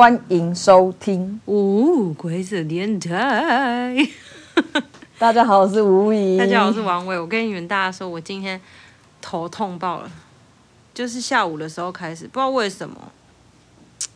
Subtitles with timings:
[0.00, 3.94] 欢迎收听哦，鬼子电台。
[5.20, 6.38] 大家好，我是吴怡。
[6.38, 7.20] 大家好，我是王伟。
[7.20, 8.58] 我跟你们大家说，我今天
[9.20, 10.10] 头痛爆了，
[10.94, 12.96] 就是下午的时候开始，不知道为什么，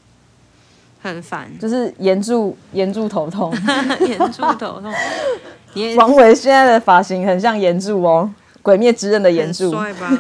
[1.03, 3.55] 很烦，就是炎柱炎柱头痛，
[4.09, 4.91] 炎柱头痛。
[5.99, 8.33] 王伟现在的发型很像炎柱哦，
[8.63, 10.19] 《鬼灭之刃》的炎柱，帅吧？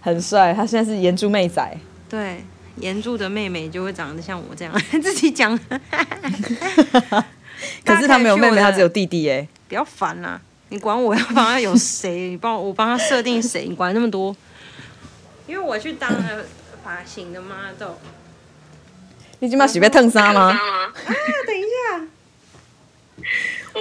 [0.00, 1.76] 很帅，他现在是炎柱妹仔。
[2.08, 2.42] 对，
[2.80, 5.58] 炎柱的妹妹就会长得像我这样， 自己讲。
[7.84, 9.46] 可是他没有妹妹，他只有弟弟哎。
[9.68, 10.40] 不要烦啦！
[10.70, 12.30] 你管我要帮他有谁？
[12.30, 13.66] 你帮我，我帮他设定谁？
[13.68, 14.34] 你管那么多？
[15.46, 16.44] 因为我去当了
[16.84, 17.94] 发型的 model。
[19.40, 20.50] 你今把洗被烫伤吗？
[20.50, 20.92] 啊，
[21.46, 22.06] 等一下，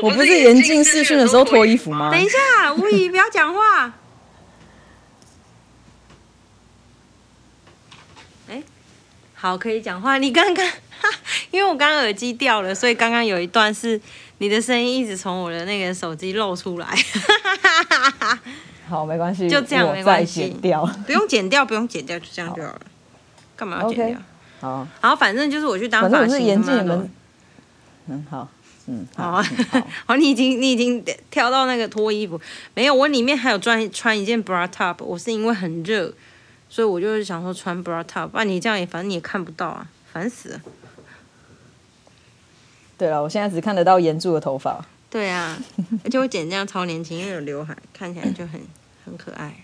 [0.01, 2.09] 我不是严禁试训的时候脱衣服吗？
[2.11, 3.93] 等一下，吴仪不要讲话。
[9.47, 10.17] 好，可以讲话。
[10.17, 10.65] 你刚刚，
[11.51, 13.99] 因为我刚刚耳机掉了，所以刚刚有一段是
[14.39, 16.87] 你的声音一直从我的那个手机露出来。
[18.89, 20.49] 好，没关系，就这样，没关系。
[20.61, 22.81] 掉不用剪掉，不用剪掉，就这样就好了。
[23.55, 24.19] 干嘛要剪掉？
[24.59, 27.07] 好，好，反正就是我去当发型的嘛。
[28.07, 28.49] 嗯，好，
[28.87, 29.45] 嗯，好啊，
[30.05, 31.01] 好，你已经你已经
[31.31, 32.37] 跳到那个脱衣服，
[32.73, 36.13] 没有，我里面还有穿穿一件 bra top，我是因为很热。
[36.69, 40.61] 所以我就是想说穿 bra top，不然你这样也反正你也看不到啊，烦死了。
[42.97, 44.83] 对了，我现在只看得到炎柱的头发。
[45.09, 45.57] 对啊，
[46.03, 48.59] 而且我剪这样超年轻，因为有刘海，看起来就很
[49.05, 49.55] 很可爱。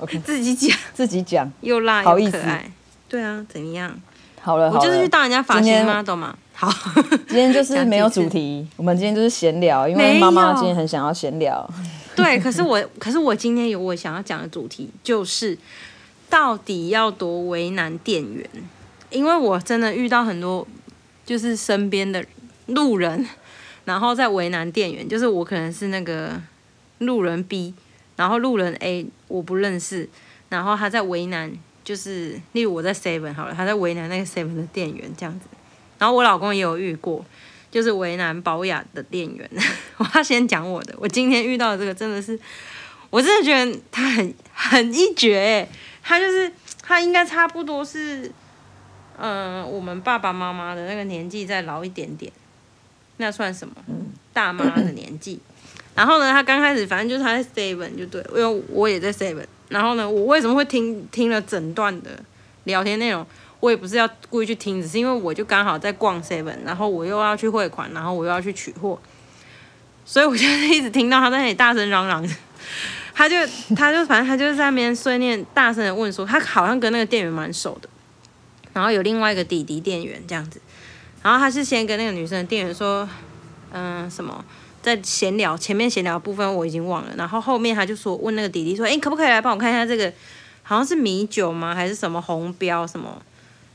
[0.00, 2.70] OK， 自己讲自己讲，又辣又可爱。
[3.08, 3.94] 对啊，怎么样？
[4.40, 6.02] 好了，我就是去当人家发型吗？
[6.02, 6.36] 懂吗？
[6.52, 6.72] 好，
[7.28, 11.68] 今天就是没有主题，我们今天就是闲聊，因为妈妈今天很想要闲聊。
[12.14, 15.56] 对，可是我，可是我今天有我想要讲的主题，就是
[16.28, 18.48] 到底要多为难店员，
[19.10, 20.66] 因为我真的遇到很多，
[21.24, 22.24] 就是身边的
[22.66, 23.26] 路人，
[23.84, 26.40] 然后在为难店员，就是我可能是那个
[26.98, 27.74] 路人 B，
[28.16, 30.08] 然后路人 A 我不认识，
[30.50, 31.50] 然后他在为难，
[31.82, 35.46] 就是例如我在 Seven 好了，他在为难那个 Seven 的店员这样子，
[35.98, 37.24] 然后我老公也有遇过。
[37.72, 39.50] 就是为难保雅的店员，
[39.96, 40.94] 我要先讲我的。
[40.98, 42.38] 我今天遇到的这个真的是，
[43.08, 45.66] 我真的觉得他很很一绝。
[46.02, 46.52] 他就是
[46.82, 48.30] 他应该差不多是，
[49.16, 52.30] 嗯、呃，我们爸爸妈妈的那个年纪再老一点点，
[53.16, 53.74] 那算什么？
[54.34, 55.40] 大妈的年纪。
[55.94, 59.46] 然后呢，他刚开始反正就是他在 seven 就对，因为我也在 seven。
[59.68, 62.22] 然后呢，我为什么会听听了整段的
[62.64, 63.26] 聊天内容？
[63.62, 68.98] 我也不是要故意去听，只是因为我就刚好在逛 seven，然后我又要去汇款，然后我又要去取货，
[70.04, 72.28] 所以我就一直听到他在那里大声嚷嚷。
[73.14, 73.36] 他就
[73.76, 77.88] 他就反正他就在那边碎念，大声的问说，他好像跟那个店员蛮熟的，
[78.72, 80.60] 然后有另外一个弟弟店员这样子，
[81.22, 83.08] 然后他是先跟那个女生的店员说，
[83.70, 84.44] 嗯、什么
[84.80, 90.12] 在闲聊，前面闲聊的部分我已经忘了，然后后面他就说问那个弟弟说，哎，可不可以来帮我看一下这个，
[90.64, 91.72] 好像是米酒吗？
[91.72, 93.22] 还是什么红标什么？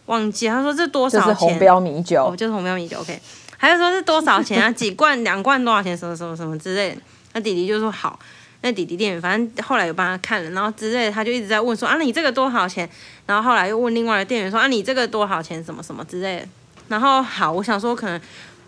[0.08, 1.28] 忘记，他说这多少钱？
[1.28, 3.00] 就是红标米酒，哦，就是红标米酒。
[3.00, 3.18] OK，
[3.56, 4.72] 还是说是多少钱啊？
[4.72, 5.96] 几罐、两罐多少钱？
[5.96, 7.02] 什么什么什么之类的。
[7.34, 8.20] 那弟弟就说好。
[8.62, 12.90] 那弟弟店员反正后来有帮他看了，然后之类的，他就一直在问说啊，你这个多少钱？
[13.28, 15.64] 然后后来又问另外的店员说啊，你这个多少钱？
[15.64, 16.48] 什么什么之类的。
[16.88, 18.20] 然后好，我想说可能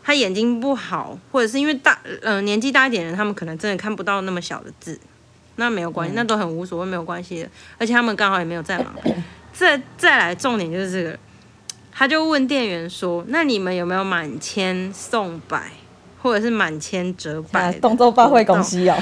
[0.03, 4.99] 他眼睛不好，或者是因为大嗯、呃、年纪大一点的人，他们可能真的看不到那么小的字。
[5.55, 7.49] 那没有关系，那都很无所谓，没有关系的。
[7.79, 8.94] 而且他们刚好也没有在忙。
[9.51, 11.17] 再再来，重点就是这个。
[11.99, 15.69] 他就问店员说：“那你们有没有满千送百，
[16.23, 18.97] 或者是满千折百？”动作发挥公司哦。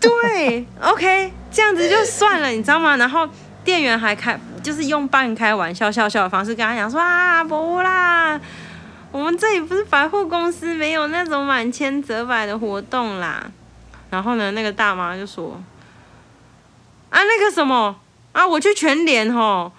[0.00, 2.96] 对， OK，这样子就算了，你知道吗？
[2.96, 3.28] 然后
[3.62, 8.40] 店员还开，就是用半开玩笑、笑笑的方式跟他讲说：“啊，不啦，
[9.12, 13.52] 我们这里不是百货公司，没有那种满千折百的活动啦。”
[14.10, 15.62] 然后呢，那个大妈就说
[17.10, 17.94] ：“啊，那个什么
[18.32, 19.70] 啊，我去全联吼，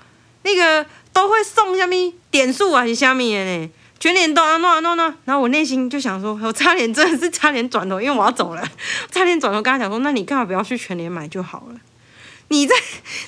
[0.44, 2.86] 那个。”都会送下面点数啊？
[2.86, 3.70] 是虾米的呢？
[4.00, 5.14] 全联都啊弄啊弄弄！
[5.24, 8.62] 然后我内心就想说，我差点真的是差点转头，因为我要走了，
[9.10, 11.80] 差点转头跟他讲说，那你干嘛不要去全联买就好了？
[12.50, 12.76] 你在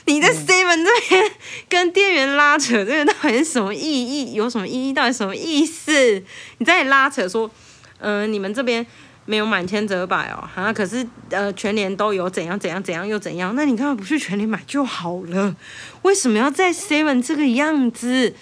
[0.06, 1.32] 你在 seven 这边
[1.70, 4.34] 跟店员拉扯，这个到底是什么意义？
[4.34, 4.92] 有什么意义？
[4.92, 6.22] 到底什么意思？
[6.58, 7.50] 你在拉扯说，
[8.00, 8.86] 嗯、呃，你们这边。
[9.26, 15.56] 没有满千折百哦，好、啊、像可是呃全年都有怎样怎样怎样又怎样，那你干嘛不去全年买就好了？
[16.04, 18.34] 为什么要在 seven 这个样子？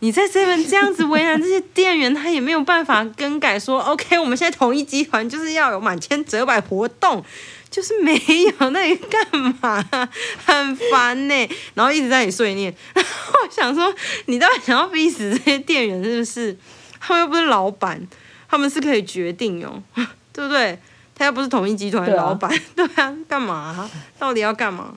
[0.00, 7.24] 你在 seven 这样子为难这些店员，他也没有办法更改说，OK，我们现在统一集团就是要有满千折百活动，
[7.70, 8.14] 就是没
[8.58, 9.24] 有，那你干
[9.60, 10.08] 嘛？
[10.44, 12.74] 很烦呢，然后一直在你碎念。
[12.94, 13.94] 然 后我想说，
[14.26, 16.56] 你到底想要逼死这些店员是不是？
[16.98, 18.00] 他们又不是老板，
[18.52, 19.82] 他们是可以决定哦，
[20.30, 20.78] 对不对？
[21.14, 23.90] 他又不是统一集团的老板， 对啊，干嘛啊？
[24.18, 24.92] 到底要干嘛？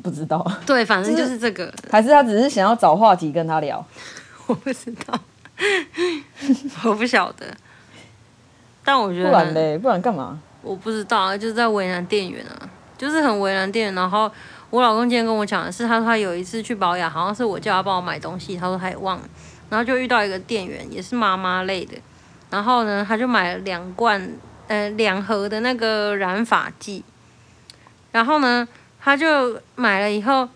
[0.00, 0.46] 不知道。
[0.64, 1.64] 对，反正就是这个。
[1.66, 3.84] 是还是他只是想要找话题跟他聊？
[4.46, 5.18] 我不知道，
[6.84, 7.46] 我不晓得。
[8.84, 10.38] 但我觉得，不然嘞，不然干嘛？
[10.62, 13.94] 我不知道啊，就是在为难店员啊，就是很为难店员。
[13.96, 14.30] 然后
[14.70, 19.24] 我老公今天跟我讲的是，他说他有一次去保养，好像是我叫他帮我买东西，他说他也忘了，
[19.72, 21.96] 然后就遇到一个店员，也是妈妈类的，
[22.50, 24.30] 然后呢，他就买了两罐，
[24.68, 27.02] 呃，两盒的那个染发剂，
[28.10, 28.68] 然后呢，
[29.00, 30.46] 他就买了以后，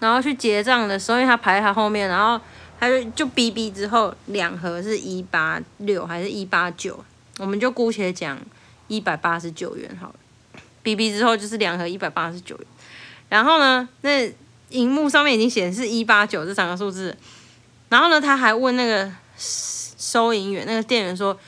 [0.00, 2.38] 然后去结账的时候，因为他排在他后面，然后
[2.78, 7.02] 他就就哔哔之后，两盒是一八六还是一八九，
[7.38, 8.38] 我们就姑且讲。
[8.90, 10.14] 一百八十九元好了
[10.82, 12.66] ，B B 之后就是两盒一百八十九元，
[13.28, 14.32] 然后呢，那
[14.70, 17.14] 荧幕上面已经显示一八九这三个数字，
[17.88, 21.38] 然后呢，他还问那个收银员那个店员说：“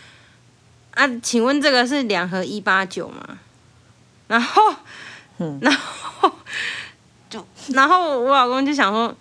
[0.95, 3.39] 啊，请问这个是两盒一八九吗？”
[4.29, 4.75] 然后，
[5.61, 6.33] 然后
[7.29, 9.15] 就然后我老公就想说：“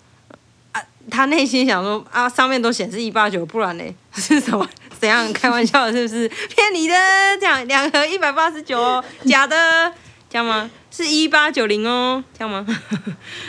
[0.72, 3.84] 啊，他内心想说啊，上面都显示一八九，不然呢
[4.14, 4.68] 是什么？”
[5.00, 6.94] 怎样开玩笑是不是 骗你的？
[7.40, 9.90] 这样两盒一百八十九哦，假的，
[10.28, 10.70] 这样吗？
[10.90, 12.66] 是一八九零哦，这样吗？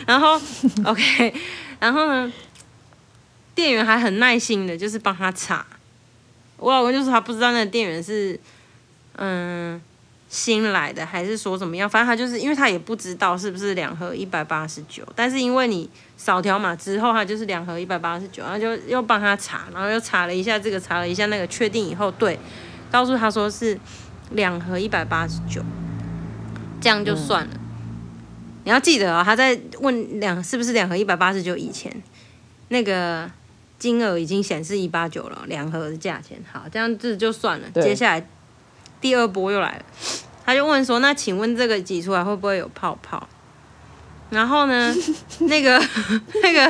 [0.08, 0.40] 然后
[0.86, 1.34] OK，
[1.80, 2.32] 然后呢，
[3.62, 5.66] 店员还很耐心的，就是帮他查。
[6.58, 8.40] 我老公就说他不知道那个店员是
[9.18, 9.80] 嗯
[10.30, 11.90] 新来的，还是说怎么样？
[11.90, 15.90] 反正他就是因为他也不知道是不是两盒一百八十九，但是因为你。
[16.22, 22.38] 扫条码之后，他就是两盒一百八十九，然后就又帮他查，然后又查了一下这个，查了一下那个，确定以后对，
[22.92, 23.76] 告诉他说是
[24.30, 25.64] 两盒一百八十九，
[26.80, 27.50] 这样就算了。
[27.56, 27.60] 嗯、
[28.66, 31.92] 你要记得啊、哦，他在问两是不是两盒一百八十九以前，
[32.68, 33.28] 那个
[33.82, 36.40] 金额已经显示一八九了，两盒的价钱。
[36.54, 37.68] 好，这样子就算了。
[37.82, 38.28] 接下来
[39.02, 39.84] 第二波又来了，
[40.46, 43.28] 他就问说：“那请问这个挤出来会不会有泡泡？”
[44.30, 44.94] 然后呢，
[45.40, 45.84] 那 个
[46.44, 46.64] 那个，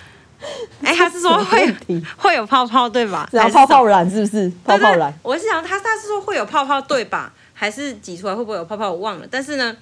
[0.82, 1.70] 哎、欸，他是说会
[2.16, 3.28] 会有泡泡对吧？
[3.30, 4.50] 然后泡泡染是不是？
[4.64, 7.34] 泡泡染，我是想他他是说会有泡泡对吧？
[7.52, 8.90] 还是挤出来会不会有泡泡？
[8.90, 9.28] 我忘了。
[9.30, 9.76] 但是呢，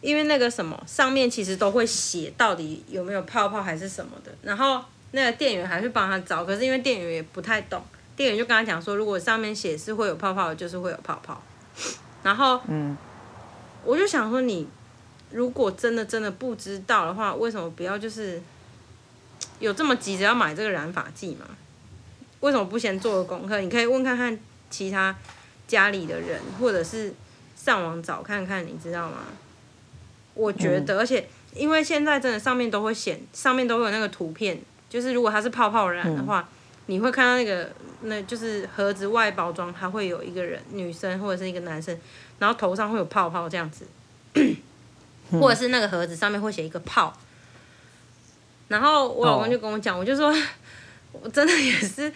[0.00, 4.32] 因为那个什么上面其实都会写到底有没有泡泡还是什么的。
[4.42, 4.82] 然后
[5.14, 7.82] 那个店员还是帮他找，可是因为店员也不太懂，
[8.14, 11.42] 店员就跟他讲说，如果上面写是会有泡泡，就是会有泡泡。
[12.22, 12.96] 然后嗯，
[13.84, 14.68] 我就想说你。
[15.30, 18.40] 如果真的真的不知道的话，为什么不要就是
[19.58, 21.44] 有这么急着要买这个染发剂嘛？
[22.38, 23.60] 为什么不先做个功课？
[23.60, 24.38] 你可以问看看
[24.70, 25.12] 其他
[25.66, 27.12] 家里的人，或者是
[27.56, 29.24] 上网找看看，你知道吗？
[30.34, 34.60] 我觉得，而且因为现在真的上面都会显，上面都会有那个图片，
[34.94, 36.48] 就是如果它是泡泡染的话，
[36.86, 37.68] 你会看到那个
[38.02, 41.98] 那就是盒子外包装，它会有一个人，女生或者是一个男生，
[42.38, 43.84] 然后头上会有泡泡这样子。
[45.30, 47.12] 或者是那个盒子上面会写一个泡，
[48.68, 50.32] 然后我老公就跟我讲，我就说，
[51.12, 52.12] 我真的也是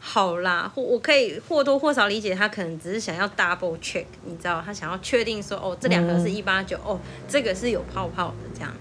[0.00, 8.74] 好啦，或我可以或多或少理解他可能只是想要 double check，你知道，他想要确定说，哦，这两个是一八九，哦，这个是有泡泡的这样，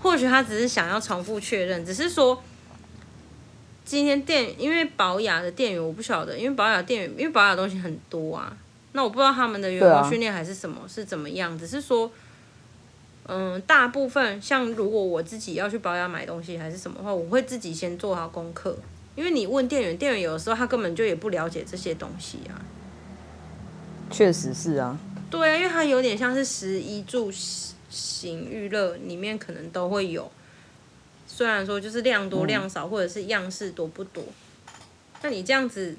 [0.00, 2.42] 或许他只是想要重复确认，只是说
[3.84, 8.56] 今天店因为宝雅的店员我不晓得，因为宝雅店员因为宝雅东西很多啊，
[8.92, 12.10] 那我不知道他们的员工训练还是什么是怎么样，只是说。
[13.24, 18.76] 嗯，大部分像如果我自己要去宝雅买东西还是什么的话，我会自己先做好功课，
[19.14, 22.58] 因为你问店员，店员有的时候他根本就也不了解这些东西啊。
[24.10, 24.98] 确实是啊。
[25.30, 27.30] 对啊，因为它有点像是十一住
[27.88, 30.28] 行娱乐里面可能都会有，
[31.34, 34.22] 虽然说就是量多量少，或者是样式多不多，
[35.22, 35.96] 那你这样子，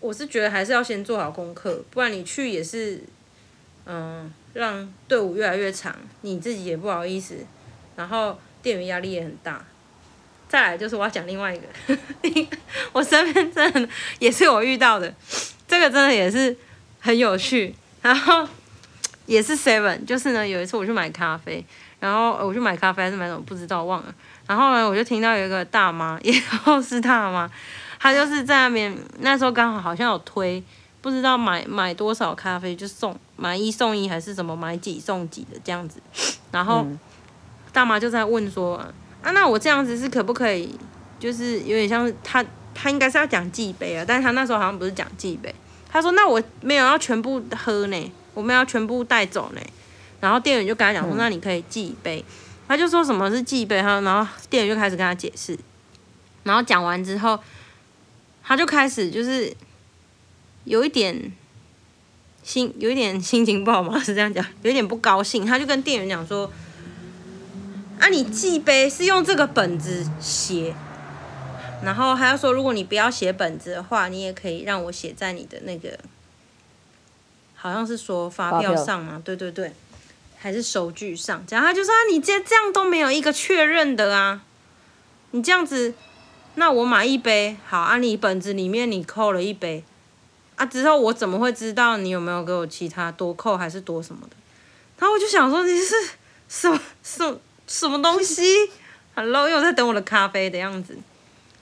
[0.00, 3.02] 我是觉得还是要先做好功课，不然你去也是，
[3.86, 4.30] 嗯。
[4.52, 7.36] 让队伍越来越长，你自己也不好意思，
[7.94, 9.64] 然后店员压力也很大。
[10.48, 12.48] 再来就是我要讲另外一个，
[12.90, 13.88] 我身边真的
[14.18, 15.14] 也是我遇到的，
[15.68, 16.56] 这个真的也是
[16.98, 17.72] 很有趣。
[18.02, 18.44] 然后
[19.26, 21.64] 也是 seven，就是呢有一次我去买咖啡，
[22.00, 24.12] 然后我去买咖啡还是买什么不知道忘了。
[24.50, 26.32] 然后呢我就听到有一个大妈，也
[26.82, 27.48] 是大妈，
[28.00, 30.60] 她就是在那边，那时候刚好好像有推。
[31.02, 35.98] 不知道买买多少咖啡就送买一送一还是什么买几送几的这样子，
[36.50, 36.84] 然后
[37.72, 38.76] 大妈就在问说
[39.22, 40.76] 啊，那我这样子是可不可以？
[41.18, 45.54] 就是有点像是他他应该是要讲寄杯啊，但是她那时候好像不是讲寄杯，
[45.88, 49.60] 她说那我没有要全部喝呢，我们要全部带走呢。
[50.20, 52.22] 然后店员就跟她讲说，那你可以寄一杯。
[52.70, 55.58] 他就说什么是寄一杯，他然后店员就开始跟他解释。
[56.44, 57.36] 然后讲完之后，
[58.44, 59.52] 他就开始就是
[60.62, 61.32] 有一点
[62.44, 65.44] 心，有一点心情不好嘛，是这样讲，有一点不高兴。
[65.44, 66.48] 他就跟店员讲说
[67.98, 70.72] ：“啊，你寄杯是用这个本子写，
[71.82, 75.98] 然后还要说，如果你不要写本子的话，你也可以让我写在你的那个，
[77.56, 79.72] 好像是说发票上嘛，对对对，
[80.40, 81.44] 还是收据上。
[81.50, 84.42] 然后他就说啊，你这这样都没有一个确认的啊，
[85.30, 85.94] 你这样子。”
[86.56, 89.84] 那我买一杯，好啊，你本子里面你扣了一杯，
[90.56, 94.36] 啊，之后我怎么会知道你有没有给我其他多扣还是多什么的？
[94.98, 95.94] 然后我就想说你是
[96.48, 98.42] 什么什么什么东西
[99.14, 100.98] ，Hello，又在等我的咖啡的样子，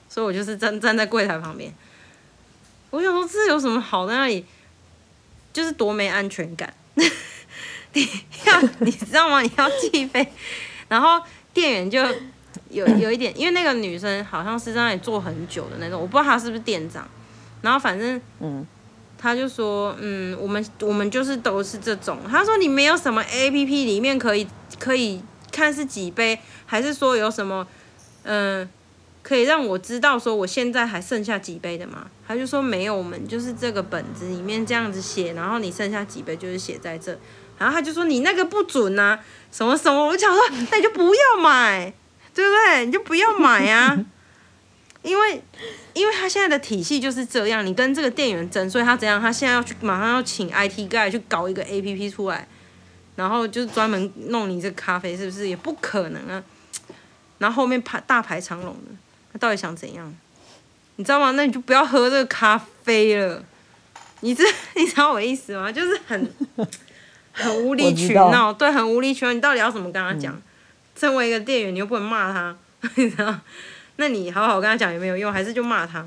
[0.09, 1.71] 所以我就是站站在柜台旁边，
[2.89, 4.43] 我想说这有什么好在那里，
[5.53, 6.73] 就是多没安全感，
[7.93, 8.07] 你
[8.45, 9.41] 要你知道吗？
[9.41, 10.31] 你要寄一杯，
[10.87, 11.21] 然后
[11.53, 11.99] 店员就。
[12.71, 17.07] 有 有一点，因为那个女生好像是在那里坐很久的那种，我不知道她是不是店长。
[17.61, 18.65] 然后反正，嗯，
[19.17, 22.19] 他就说，嗯，我们我们就是都是这种。
[22.27, 24.47] 他说你没有什么 APP 里面可以
[24.79, 27.67] 可以看是几杯，还是说有什么，
[28.23, 28.67] 嗯，
[29.23, 32.07] 可以让我知道说我现在还剩下几杯的吗？
[32.27, 37.17] 他就说没有，我们就是这个本子里面这样子写，然后你剩下几杯就是写在这。
[37.59, 39.19] 然后他就说你那个不准啊，
[39.51, 41.93] 什么什么，我就想说那你就不要买。
[42.31, 42.85] 对不对？
[42.85, 43.97] 你就不要买啊，
[45.03, 45.43] 因为
[45.93, 49.19] 因为他现在的体系就是这样，你跟这个店员争，所以他怎样？
[49.19, 52.47] 他现在要去马上要请 IT guy 去搞一个 APP 出来，
[53.17, 55.49] 然后就是专门弄你这个咖啡，是不是？
[55.49, 56.41] 也不可能啊。
[57.39, 58.91] 然后后面排大排长龙的，
[59.33, 60.15] 他到底想怎样？
[60.95, 61.31] 你知道吗？
[61.31, 63.43] 那你就不要喝这个咖啡了。
[64.21, 65.69] 你这 你知道我意思吗？
[65.69, 66.31] 就是很
[67.33, 69.33] 很无理取闹，对，很无理取闹。
[69.33, 70.33] 你到底要怎么跟他讲？
[70.33, 70.41] 嗯
[70.95, 72.53] 身为一个店员，你又不能骂他，
[72.95, 73.33] 你知道？
[73.95, 76.05] 那你好好跟他讲也没有用，还是就骂他，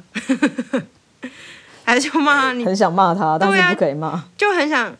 [1.83, 2.53] 还是就骂他？
[2.53, 4.29] 你很想骂他，但是不可以骂、啊。
[4.37, 4.95] 就很想，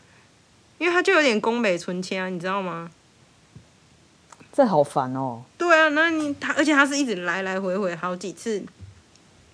[0.79, 2.89] 因为他就有点宫北存千啊，你知道吗？
[4.51, 5.43] 这好烦哦。
[5.59, 8.63] 对啊，那你他，而且他是一直来来回回好几次，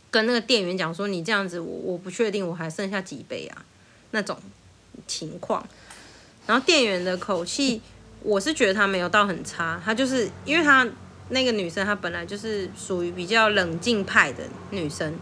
[0.10, 3.66] 跟那个店员讲说，你这样子我，我我不确定我还剩下几杯啊，
[4.12, 4.38] 那种
[5.06, 5.68] 情况。
[6.50, 7.80] 然后店员的口气。
[8.22, 10.86] 我是觉得他没有到很差，他就是因为他
[11.30, 15.16] 那个女生，她本来就是属于比较冷静派的女生，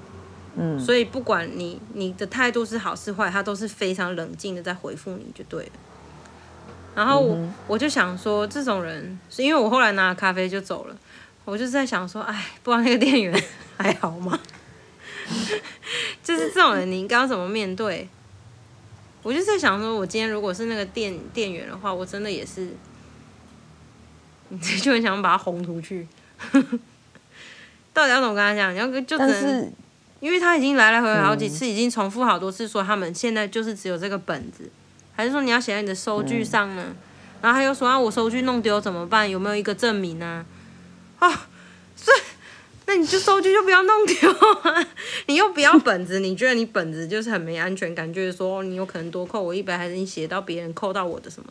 [0.55, 5.72] 嗯，所以不管你你的态度是好是坏，她都是非常冷静的在回复你就对了。
[6.96, 10.98] 然后我、嗯、我就想说，这种人是因为我后来拿了咖啡就走了，
[11.46, 13.43] 我就是在想说，哎，不知道那个店员
[13.77, 14.39] 还好吗？
[16.24, 18.10] 就是这种人，你应该要怎么面对？
[19.27, 22.69] 我就在想说，我今天如果是那个店店员的话，我真的也是。
[24.81, 26.07] 就很想把他轰出去，
[27.91, 28.74] 到底要怎么跟他讲？
[28.74, 29.74] 你要就只能，
[30.22, 34.72] 因为他已经来来回回好几次，已经重复好多次说他们现在就是只有这个本子，
[35.13, 36.96] 还是说你要写在你的收据上呢？
[37.41, 39.29] 然后他又说啊，我收据弄丢怎么办？
[39.29, 40.46] 有没有一个证明呢？
[41.19, 41.29] 啊，
[41.98, 42.17] 所以
[42.86, 44.88] 那你就收据就不要弄丢啊，
[45.29, 51.50] 你又不要本子，你觉得你本子就是很没安全感，就是说你有可能多扣我一百，还是你写到别人扣到我的什么？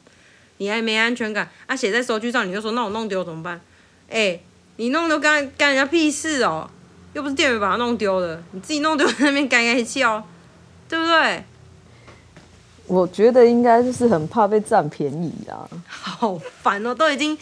[0.57, 1.77] 你还没安全感啊？
[1.77, 3.61] 写在收据上，你就说那我弄丢怎么办？
[4.09, 4.43] 哎、欸，
[4.77, 6.71] 你弄丢干干人家屁事哦，
[7.13, 10.27] 又不是店员把它弄丢的，你自己弄丢在那边该该笑，
[10.89, 11.45] 对不对？
[12.87, 17.37] 我觉得应该就是很怕被占便宜啊，好烦哦，都已经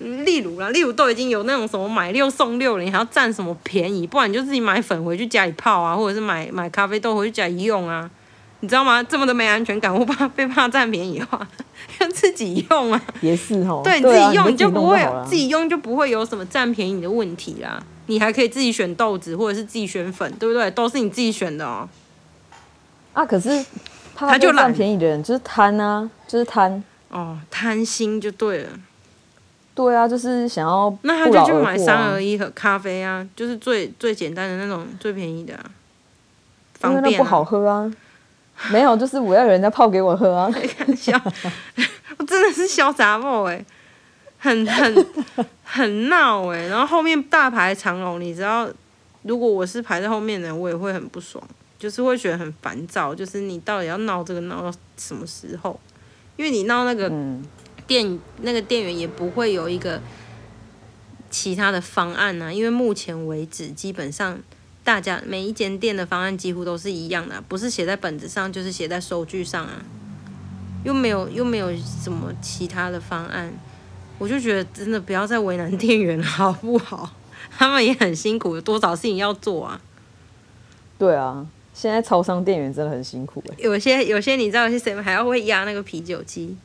[0.00, 4.06] 例如啦，例如都已经有那种什么买六送六了，你还要占什么便宜？
[4.06, 8.10] 不然你就自己买粉回去家里泡啊，或者是买买咖啡豆回去家里用啊。
[8.62, 9.02] 你知道吗？
[9.02, 11.48] 这么的没安全感，我怕被怕占便宜的话，
[12.00, 13.02] 要自己用啊。
[13.22, 13.80] 也是哦。
[13.82, 17.82] 对，你自己用，你就不会自己用就不会有什么占便宜的问题啦。
[18.06, 20.70] 你还可以自己选豆子，或者是自己选粉，对不对？
[20.72, 21.88] 都是你自己选的哦。
[23.12, 23.64] 啊，可是
[24.14, 28.68] 他就占便宜的人就是贪啊，就是贪哦，贪心就对了。
[29.74, 35.64] 对啊，就是想要那他就去买三合一和咖啡啊，就是最最简单的那种最便宜的啊，
[36.74, 37.90] 方便不好喝啊。
[38.70, 40.50] 没有，就是我要人家泡给我喝啊！
[40.94, 41.18] 笑
[42.18, 43.64] 我真的是小杂货哎，
[44.38, 45.06] 很很
[45.64, 48.68] 很闹哎，然后后面大排长龙，你知道，
[49.22, 51.42] 如果我是排在后面的人，我也会很不爽，
[51.78, 55.80] 就是会觉得很烦躁，就是你到底要闹这个闹到什么时候？
[56.36, 57.10] 因为你闹那个
[57.90, 60.00] 店、嗯、那个店员也不会有一个
[61.28, 64.38] 其他的方案呢、啊，因为目前为止基本上。
[64.82, 69.84] 大家每一间店的方案几乎都是一样的，不是写在本子上，就是写在收据上啊。
[70.84, 73.52] 又没有又没有什么其他的方案，
[74.18, 77.12] 我就觉得真的不要再为难店员了，好不好？
[77.50, 79.80] 他们也很辛苦，有多少事情要做啊？
[80.98, 83.54] 对啊，现在超商店员真的很辛苦哎。
[83.58, 86.56] 有些有些你知道，有些 seven 还要会压那个啤酒机。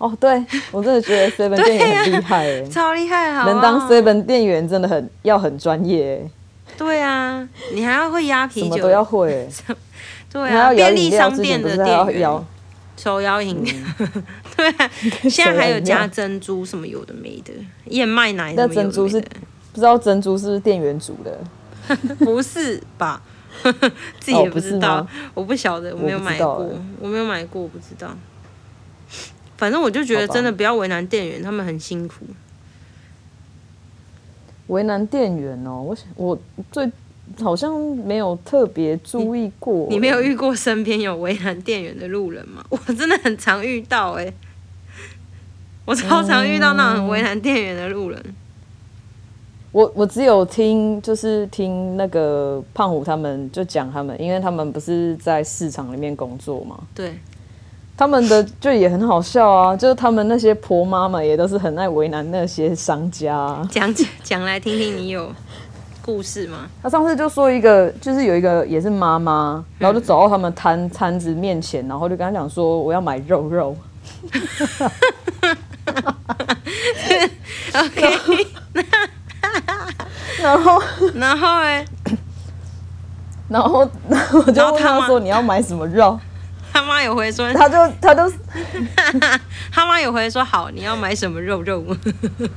[0.00, 6.30] 哦，对，我真的觉得 seven 店员很厉害哎，超厉害，好，能当 seven 店员真的很要很专业哎。
[6.78, 9.46] 对啊，你还要会压啤酒，什么都要会。
[10.32, 12.44] 对啊，便利商店的店员。
[12.96, 14.24] 手摇饮料，嗯、
[14.56, 14.90] 对、啊，
[15.28, 17.52] 现在还有加珍珠什么有的没的，
[17.86, 18.66] 燕麦奶的。
[18.66, 21.96] 那珍珠是不知道珍珠是不是店员煮的？
[22.18, 23.20] 不是吧？
[24.18, 28.14] 自己也不知道，哦、不我不晓得，我没有买过，我，我没有买过，我不知道。
[29.60, 32.24] 反正我就觉得真的不要为难店员，他们很辛苦。
[34.68, 36.38] 为难店员哦，我我
[36.72, 36.90] 最。
[37.40, 42.60] 好像没有特别注意过你，你没有遇过身边有为难店员的路人吗？
[42.68, 44.34] 我真的很常遇到哎、欸，
[45.84, 48.20] 我超常遇到那种为难店员的路人。
[48.20, 48.34] 嗯、
[49.70, 56.80] 我我只有听，就是听那个胖虎他们就讲他们，因为他们不是在市场里面工作嘛。
[56.92, 57.16] 对，
[58.00, 63.60] 他们的就也很好笑啊，就是他们那些婆妈妈也都是很爱为难那些商家。
[63.70, 65.30] 讲讲讲来听听，你有。
[66.00, 66.60] 故事吗？
[66.82, 73.76] 他上次就说一个，就是有一个也是妈妈，然后就走到他们摊摊子面前，然后就跟他讲说：“我要买肉肉。
[77.74, 78.46] ”OK，
[80.42, 80.82] 然后
[81.14, 81.84] 然后哎，
[83.46, 86.18] 然后 然后我就问他说：“你要买什么肉？”
[86.80, 88.32] 他妈有回说：“他就他都
[89.70, 91.84] 他妈有回说好，你要买什么肉肉？”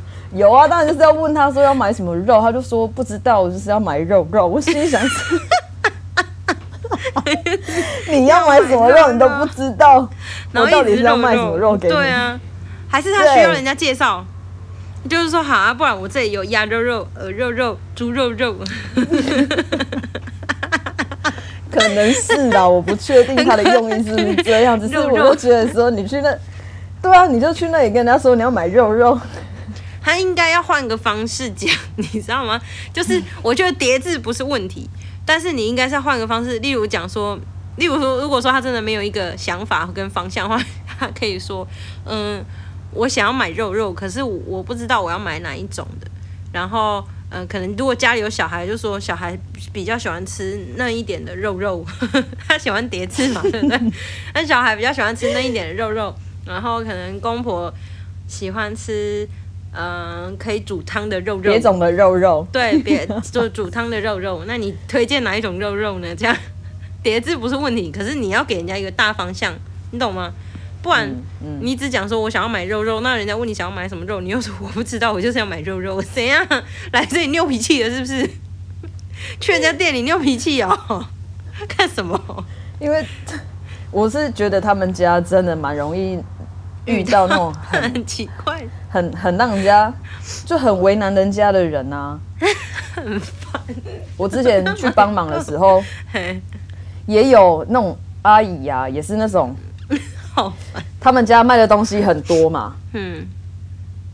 [0.33, 4.47] 有啊，当然就是要问他说要买什么肉，他就说不知道，我就是要买肉肉。
[4.47, 5.01] 我心里想，
[8.09, 10.09] 你要买什么肉你都不知道，
[10.53, 11.93] 然后到底是要卖什么肉给你？
[11.93, 12.39] 对啊，
[12.87, 14.25] 还是他需要人家介绍？
[15.09, 18.55] 就是说好啊，不然我这里有鸭肉肉、鹅肉肉、猪肉肉。
[21.73, 26.31] 可能是啦，我不确定 他的用意是不是这样，只是我就觉得说你去那，
[27.01, 29.19] 对啊，你就去那里跟人家说你要买肉肉。
[30.05, 32.59] 他应该要换个方式讲，你知道吗？
[32.93, 34.89] 就是我觉得叠字不是问题，
[35.25, 37.39] 但是你应该是要换个方式，例如讲说，
[37.77, 40.61] 例如说，如果说他真的没有一个想法跟方向的话，
[40.99, 41.65] 他可以说，
[42.05, 42.43] 嗯，
[42.91, 46.07] 我想要买肉肉，可是我不知道我要买哪一种的。
[46.51, 49.35] 然后，嗯，可能如果家里有小孩，就说小孩
[49.73, 51.83] 比较喜欢吃嫩一点的肉肉，
[52.47, 53.79] 他喜欢叠字嘛，对不对？
[54.35, 56.13] 那小孩比较喜欢吃嫩一点的肉肉，
[56.45, 57.73] 然后可能公婆
[58.27, 59.27] 喜欢吃。
[59.75, 64.43] 嗯，可以煮汤的肉肉，别种的肉肉，对，别就煮汤的肉肉。
[64.45, 66.15] 那你推荐哪一种肉肉呢？
[66.15, 66.37] 这样
[67.01, 69.51] 叠字不是问题，可是你要给人家一个大方向，
[69.89, 70.31] 你懂吗？
[70.83, 71.09] 不然
[71.61, 75.99] 你只讲说我想要买肉肉，那人家问你想要买什么肉，你又说我不知道，我就是要买肉肉。
[76.13, 76.45] 怎样
[76.91, 78.29] 来这里拗脾气的，是不是？
[79.41, 81.07] 去人家店里拗脾气哦？
[81.75, 82.45] 干什么？
[82.79, 83.03] 因为
[83.89, 86.19] 我是觉得他们家真的蛮容易。
[86.85, 89.93] 遇到那种很，很奇怪、很很让人家
[90.45, 92.19] 就很为难人家的人啊，
[92.93, 93.61] 很烦。
[94.17, 95.81] 我之前去帮忙的时候，
[97.05, 99.55] 也有那种阿姨呀、啊，也是那种，
[100.33, 100.83] 好烦。
[100.99, 103.25] 他们家卖的东西很多嘛，嗯。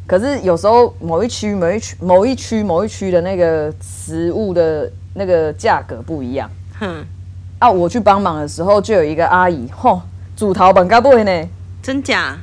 [0.06, 6.50] 可是有时候某一区、某一区、某一区、某一区的那个食物的那个价格不一样，
[6.82, 7.06] 嗯。
[7.60, 10.02] 啊，我去帮忙的时候，就有一个阿姨，吼，
[10.36, 11.50] 煮桃本该不会呢。
[11.84, 12.38] 真假？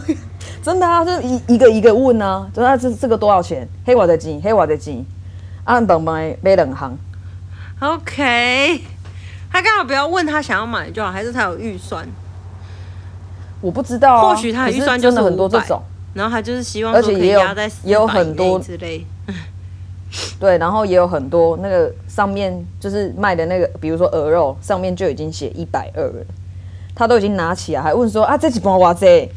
[0.62, 3.66] 真的啊，就一一个一个问啊，就说这这个多少钱？
[3.86, 5.06] 黑瓦的金，黑瓦的金，
[5.64, 6.98] 按本买买两行。
[7.80, 8.82] OK，
[9.50, 12.06] 他刚好不要问他想要买就好，还是他有预算？
[13.60, 15.82] 我不知道啊，或许他的预算就是很多这种，
[16.14, 17.40] 然后他就是希望，而且也有
[17.84, 19.04] 也有很多之类。
[20.40, 26.24] 对，然后也有很多那个上面就是卖的那个，比如说鹅肉上面就已经写一百二了。
[26.94, 29.30] 他都已经拿起来，还问说啊，这几包哇塞？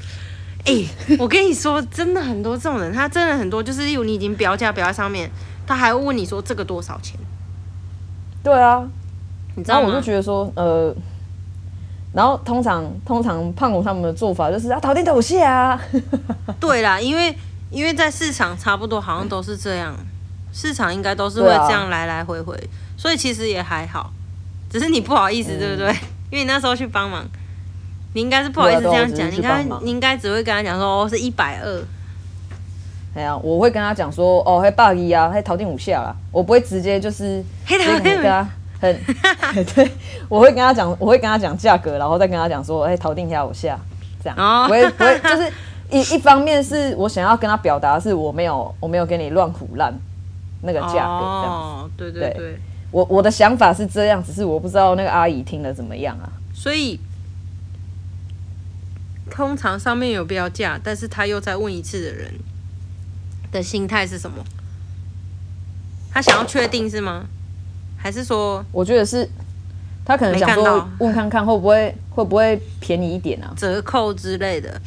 [0.65, 5.29] 哎、欸，我跟你说，真的很多这种人，他真的很多，就是例如你已经标价标在上面，
[5.67, 7.19] 他还会问你说这个多少钱？
[8.41, 8.87] 对啊，
[9.55, 9.89] 你知道吗？
[9.89, 10.95] 我就觉得说，呃，
[12.13, 15.81] 然后通常通常胖虎他们的做法就是啊，讨定五下啊。
[16.59, 17.35] 对啦，因为
[17.69, 19.95] 因为在市场差不多好像都是这样，
[20.51, 24.11] 市场应该都是会这样来来回回，啊、所以其实也还好，
[24.69, 25.89] 只是你不好意思，嗯、对不对？
[26.31, 27.25] 因为你那时候去帮忙。
[28.13, 31.81] 你应该是不好意思这样讲，你应该你应该只会跟他讲说哦是一百二。
[33.15, 38.45] 哎呀，我会跟他讲说哦还八一啊，还头顶五下啦，我不会直接就是黑头跟他
[38.81, 38.99] 很
[39.73, 39.89] 对，
[40.27, 43.79] 我会跟他讲，我会跟他讲价格，然后再跟他讲说哎淘定一下我下。
[44.23, 45.51] 这样，哦、不会不会， 就是
[45.89, 49.91] 一一方面是我想要跟他表达，是我没有我没有给你乱唬烂
[50.61, 51.07] 那个价格，这样
[51.47, 52.59] 哦，对对对，对
[52.91, 56.29] 我我的想法是这样，只是我不知道那个阿姨听了怎么样啊。
[56.53, 56.99] 所以
[59.31, 62.31] 通常上面有标价，但是他又再问一次的人
[63.51, 64.43] 的心态是什么？
[66.13, 67.25] 他想要确定是吗？
[68.01, 68.65] 还是说？
[68.71, 69.29] 我觉得是，
[70.03, 74.81] 他可能想说问看看会不会会不会便宜一点啊，折扣之类的。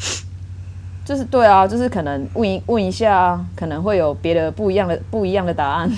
[1.04, 5.90] 就是对啊，就是可能问一问一下，可能会有别的不一样的不一样的答案。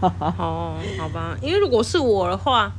[0.00, 2.72] 哦，好吧，因为如果是我的话，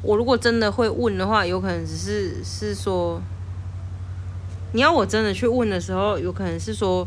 [0.00, 3.20] 我如果真的会问的话，有可能只是是说，
[4.72, 7.06] 你要我真的去问的时候，有可能是说，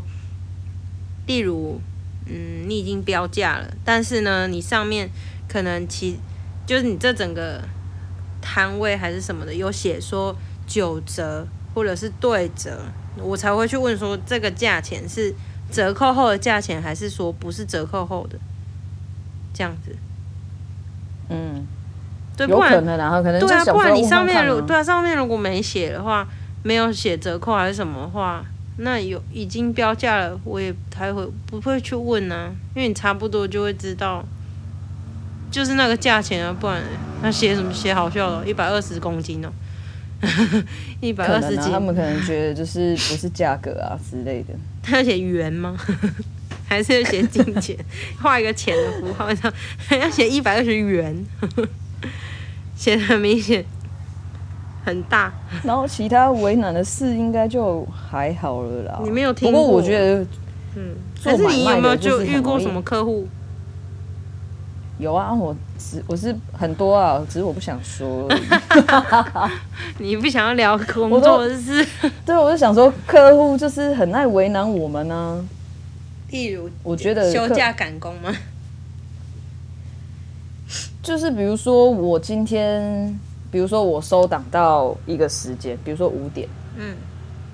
[1.26, 1.80] 例如。
[2.24, 5.10] 嗯，你已经标价了，但是呢，你上面
[5.52, 6.18] 可能其
[6.64, 7.60] 就是你这整个
[8.40, 10.34] 摊位还是什么的，有写说
[10.66, 12.80] 九折或者是对折，
[13.18, 15.34] 我才会去问说这个价钱是
[15.70, 18.38] 折扣后的价钱，还是说不是折扣后的
[19.52, 19.94] 这样子？
[21.28, 21.66] 嗯，
[22.34, 26.26] 对，有可能啊，可能对啊，不然你上面如对啊，上面如果没写的话，
[26.62, 28.42] 没有写折扣还是什么的话。
[28.78, 34.24] 那有已经标价了，我也不太会不会去问呢、啊，因为你差不多就会知道，
[35.52, 36.82] 就是那个价钱啊，不然
[37.22, 39.52] 他写什么写好笑的，一百二十公斤哦，
[41.00, 44.54] 一百二十斤，他们可能觉得就是不是价格啊之类的。
[44.82, 45.76] 他要写元吗？
[46.66, 47.76] 还是要写金钱？
[48.20, 49.28] 画一个钱的符号，
[49.86, 51.24] 还要写一百二十元，
[52.74, 53.64] 写的很明显。
[54.84, 58.98] 很大，然后其他为难的事应该就还好了啦。
[59.04, 59.60] 你没有听过？
[59.60, 60.26] 不过我觉得，
[60.74, 63.28] 嗯，还是你有没有就遇过什么客户？
[65.02, 68.28] 有啊，我只我是很多啊，只是我不想说。
[69.98, 71.86] 你不想要聊工作的事？
[72.24, 75.44] 对，我就想说，客户就是很爱为难我们呢、啊。
[76.30, 78.32] 例如，我觉得休假赶工吗？
[81.02, 83.18] 就是比如说，我今天。
[83.52, 86.94] 比如说我收档到一个时间，比如说五点，嗯，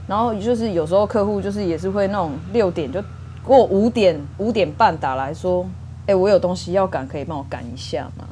[0.07, 3.03] 然后就是有时候客户就是也是会那种六点就
[3.43, 5.69] 过五点五点半打来说，
[6.09, 8.27] 哎、欸，我有东西要赶，可以帮我赶一下吗？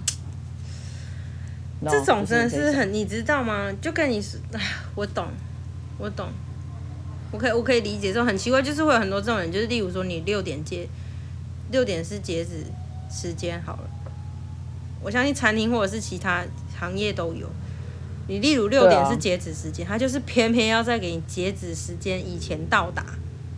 [1.88, 3.70] 这种真的是很，你知道吗？
[3.80, 4.60] 就跟你说，哎，
[4.94, 5.28] 我懂，
[5.98, 6.28] 我懂，
[7.30, 10.88] 我可以我可以理解这种很奇怪，就是会有很多这种人，就是例如说你六点接，
[11.70, 12.64] 六点是截止
[13.10, 13.90] 时间好了，
[15.02, 16.44] 我相信餐厅或者是其他。
[16.78, 17.48] 行业都有，
[18.28, 23.02] 你例如六点是截止时间，啊，他就是偏偏要在给你截止时间以前到达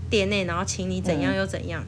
[0.09, 1.85] 店内，然后请你怎样又怎样，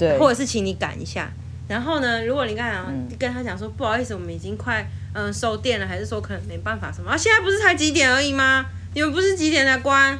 [0.00, 1.30] 对，或者是请你赶一下。
[1.68, 2.82] 然后呢，如果你刚才
[3.18, 7.10] 跟他讲说，嗯，不好意思，我们已经快嗯收店了，还是说可能没办法什么？
[7.10, 8.66] 啊，现在不是才几点而已吗？
[8.94, 10.18] 你们不是几点才关？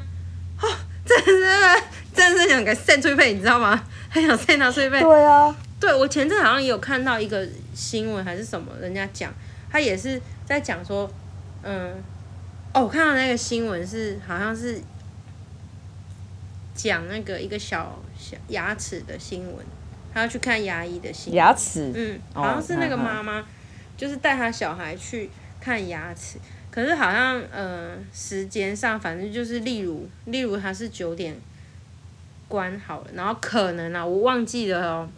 [0.61, 0.69] 哦，
[1.05, 1.83] 真的
[2.15, 3.83] 真的是想给散催费，你知道吗？
[4.11, 5.01] 很想散他催费。
[5.01, 9.33] 对啊，对我前阵好像也有看到一个新闻还是什么，人家讲。
[9.73, 11.09] 他也是在讲说，
[11.63, 11.95] 嗯，
[12.75, 14.81] 哦，我看到那个新闻是好像是
[16.75, 18.10] 讲那个一个小小
[18.49, 19.65] 牙齿的新闻，
[20.13, 21.37] 他要去看牙医的新闻。
[21.37, 23.45] 牙齿，嗯，好像是那个妈妈，
[23.97, 25.31] 就是带他小孩去
[25.61, 26.39] 看牙齿，
[26.71, 31.37] 可是好像呃时间上反正就是例如例如他是九点
[32.49, 35.09] 关好了，然后可能啊我忘记了哦，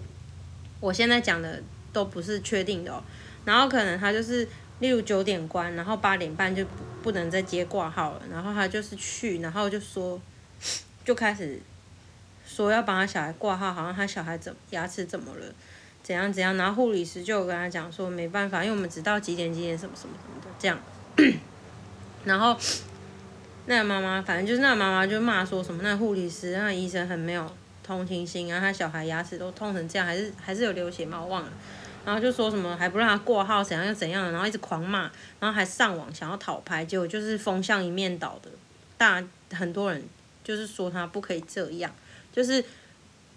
[0.81, 1.63] 我现在讲的
[1.93, 3.03] 都不是确定的哦。
[3.45, 4.47] 然后可能他就是，
[4.79, 6.71] 例如九点关，然后八点半就不
[7.03, 8.23] 不能再接挂号了。
[8.31, 10.21] 然后他就是去，然后就说，
[11.05, 11.61] 就开始
[12.53, 15.47] 说要帮他小孩挂号，好像他小孩怎牙齿怎么了，
[16.03, 16.57] 怎样怎样。
[16.57, 20.79] 然后护理师就跟他讲说没办法，因为我们只到几点几点什么什么什么的这样。
[22.25, 22.57] 然后
[23.67, 27.51] 那个妈妈反正就是那个妈妈就骂说什么那护理师那医生很没有
[27.83, 31.21] 同情心，然后他小孩牙齿都痛成这样，还是还是有流血吗？
[31.21, 31.51] 我忘了。
[32.05, 35.03] 然后就说什么还不让他挂号，怎样又怎样，然后一直狂骂，
[35.39, 38.51] 然后还上网想要讨拍，结果就是风向一面倒的，
[38.99, 40.03] 大很多人
[40.43, 41.89] 就是说他不可以这样，
[42.33, 42.61] 就是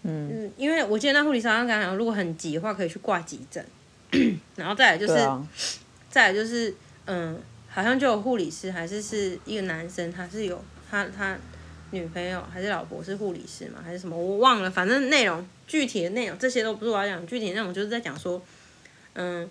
[0.04, 3.64] 嗯，嗯，因为我记得那护理师好像刚讲，如果很急的话可以去挂急诊，
[4.56, 5.48] 然后再来就是，啊、
[6.10, 6.74] 再来就是
[7.06, 11.38] 嗯，好像就有护理师还是是一个男生，他是有他他
[11.92, 14.18] 女朋友还是老婆是护理师嘛，还是什么？
[14.18, 18.42] 我忘了，反正内容具体的内容这些都不是我要讲，具体内容就是在讲说。
[19.18, 19.50] 嗯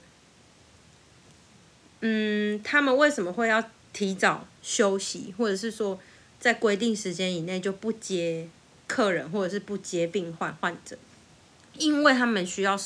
[2.07, 5.99] 嗯，他们为什么会要提早休息，或者是说
[6.39, 8.47] 在规定时间以内就不接
[8.87, 10.97] 客人，或者是不接病患患者？
[11.77, 12.79] 因为他们需要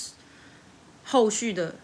[1.05, 1.75] 后续的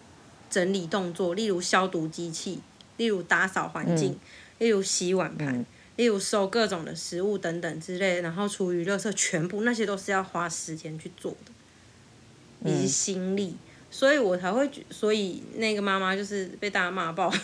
[0.49, 2.61] 整理动作，例如消毒机器，
[2.97, 4.19] 例如打扫环境，
[4.59, 5.65] 例如洗碗盘，
[5.97, 13.59] 例如收各种的食物等等之类，然后厨余、垃圾，全部那些都是要花时间去做的，以及心力，嗯、
[13.91, 17.33] 所以我才会，所以那个妈妈就是被大家骂爆。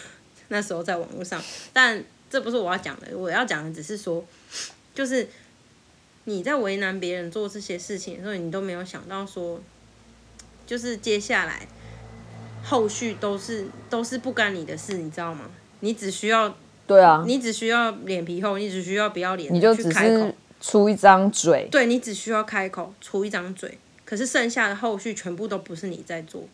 [0.52, 1.40] 那时候在网络上，
[1.72, 4.26] 但这不是我要讲的，我要讲的只是说，
[4.92, 5.28] 就是
[6.30, 9.60] 你在为难别人做这些事情的时候，你都没有想到说，
[10.66, 11.66] 就是接下来
[12.62, 15.50] 后续都是都是不干你的事，你知道吗？
[15.80, 16.56] 你只需要。
[16.86, 21.68] 对啊，你只需要脸皮厚，你只需要不要脸，你就只是出一张嘴。
[21.70, 26.48] 对，你只需要开口出一张嘴，可是剩下的后续全部都不是你在做，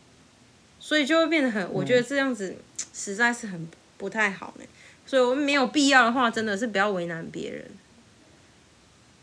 [0.79, 2.55] 所以就会变得很，嗯、我觉得这样子
[2.93, 4.65] 实在是很不太好呢。
[5.07, 7.65] 所以我们没有必要的话，真的是不要为难别人，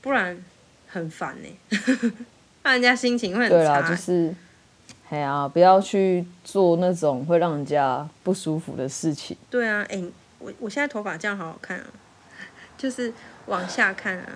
[0.03, 0.37] 不然
[0.87, 1.49] 很烦呢，
[2.61, 3.55] 让人家心情会很差。
[3.55, 4.35] 对啦，就是，
[5.09, 9.35] 哎呀，不要去做那种会让人家不舒服的事情。
[9.49, 10.03] 对啊，哎。
[10.39, 11.85] 我我现在头发这样好好看啊，
[12.77, 13.13] 就是
[13.45, 14.27] 往下看啊。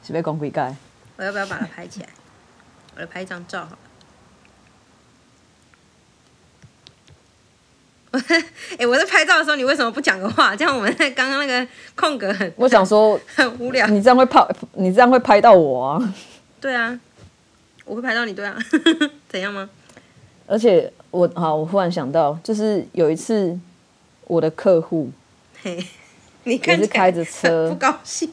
[0.00, 0.72] 是不是讲几盖？
[1.16, 2.08] 我要不要把它拍起来？
[2.94, 3.78] 我来拍一张照好了。
[8.28, 8.44] 哎、
[8.78, 10.54] 欸，我在拍照的时候，你为什么不讲个话？
[10.54, 12.52] 这样我们在刚刚那个空格很……
[12.56, 13.86] 我想说很无聊。
[13.88, 16.14] 你这样会拍，你这样会拍到我啊？
[16.60, 16.98] 对啊，
[17.84, 18.56] 我会拍到你，对啊。
[19.28, 19.68] 怎样吗？
[20.46, 23.58] 而且我好，我忽然想到，就是有一次。
[24.28, 25.08] 我的客户，
[25.62, 25.86] 嘿，
[26.42, 28.28] 你看是开着车，不高兴，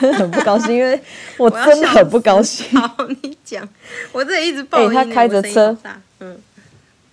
[0.00, 1.00] 真的很不高兴，因为
[1.38, 2.66] 我真的很不高兴。
[2.76, 3.68] 好，你讲，
[4.10, 5.76] 我这里一直抱怨、欸、他开着车，
[6.18, 6.36] 嗯，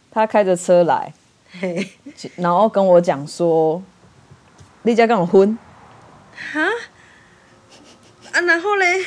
[0.10, 1.14] 他开着车来，
[1.60, 1.88] 嘿，
[2.36, 3.82] 然后跟我讲说，
[4.82, 5.58] 你家跟我婚，
[6.54, 6.62] 哈，
[8.32, 9.06] 啊，然后嘞，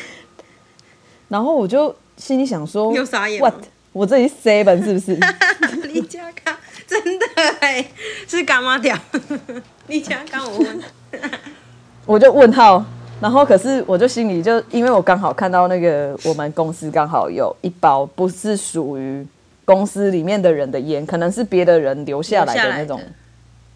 [1.29, 3.55] 然后我就心里想说，有傻眼，what？
[3.93, 5.19] 我这里 seven 是不是？
[5.93, 6.57] 你家看。
[6.87, 7.27] 真的
[7.59, 7.85] 哎，
[8.29, 8.97] 是干嘛屌？
[9.89, 10.81] 你竟然跟我问，
[12.07, 12.85] 我就问号，
[13.21, 19.27] 然后可是我就心里就，因为我刚好看到那个我们公司刚好有一包不是属于
[19.67, 22.99] 公司里面的人的烟，可能是别的人留下来的那种。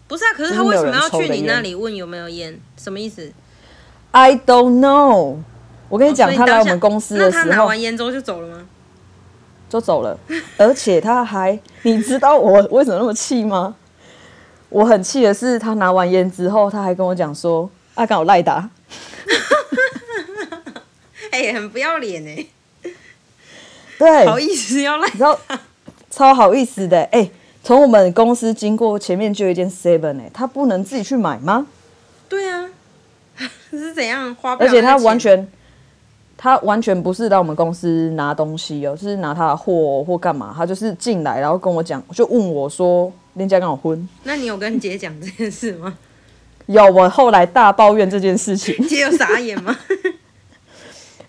[0.07, 2.59] 不是啊，可是他为什么要去你那里问有没有烟？
[2.75, 3.31] 什么意思
[4.09, 5.37] ？I don't know。
[5.89, 8.65] 我跟你讲，他来我们公司的时候，他拿完烟之后就走了吗？
[9.69, 10.17] 就走了，
[10.57, 13.75] 而且他还，你知道我为什么那么气吗？
[14.69, 18.69] 我很气的是，他拿完烟之后，他还跟我讲说：“阿刚我赖打。
[21.31, 22.45] ”哎，很不要脸哎！
[23.97, 25.39] 对，好意思要赖，你知道
[26.11, 27.27] 超好意思的哎！
[27.63, 31.65] 从我们公司经过前面就有一间 Seven 哎，他不能自己去买吗？
[32.29, 32.69] 对啊，
[33.71, 34.55] 是怎样花？
[34.57, 35.47] 而且他完全。
[36.43, 40.51] 他完全不是来我们公司拿东西哦，就是拿他的货或干嘛。
[40.57, 45.95] 他就是进来，然后跟我讲，就问我说：“人家跟我婚？”那你有跟姐讲这件事吗？
[46.65, 48.75] 有，我后来大抱怨这件事情。
[48.89, 49.77] 姐有傻眼吗？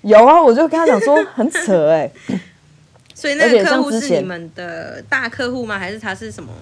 [0.00, 2.10] 有啊，我就跟他讲说很扯哎。
[3.22, 5.78] 所以那个客户是你们的大客户吗？
[5.78, 6.52] 还是他是什么？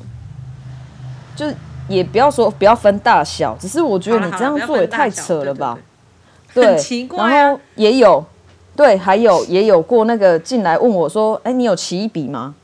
[1.35, 1.51] 就
[1.89, 5.79] 也不要说不要分大小，只是我觉得你这样做也太扯了吧。
[6.53, 8.23] 对，很奇怪啊，然后也有。
[8.77, 12.55] 对，还有也有过那个进来问我说：“哎，你有奇异笔吗？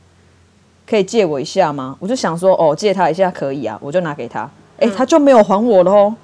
[0.87, 6.15] 可以借我一下吗？”我就想说：“哦，借他一下可以啊。”我就拿给他，哎，他就没有还我了哦，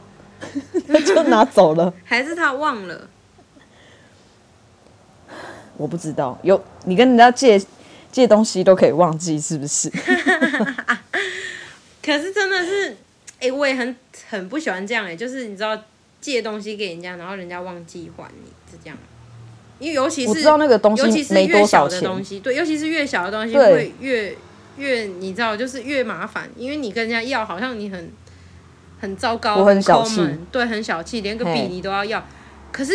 [0.88, 1.92] 他就拿走了。
[2.06, 3.08] 还是他忘了？
[5.78, 6.38] 我不知道。
[6.44, 7.62] 有你跟人家借
[8.12, 9.90] 借东西都可以忘记，是不是？
[12.04, 12.98] 可是真的是，
[13.40, 13.96] 哎，我也很
[14.30, 15.78] 很不喜欢这样哎，就是你知道
[16.20, 18.98] 借东西给人家，然后人家忘记还你，是这样。
[19.80, 24.36] 因为尤其是我知道那个东西，尤其是越小的东西，对，尤其是越小的东西会越
[24.78, 26.50] 越你知道，就是越麻烦。
[26.56, 28.12] 因为你跟人家要，好像你很
[29.00, 32.26] 很糟糕，我很小气，对，很小气，连个笔你都要要。
[32.72, 32.94] 可是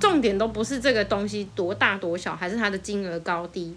[0.00, 3.76] 重点都不是这个东西多大多小，还是它的金额高低。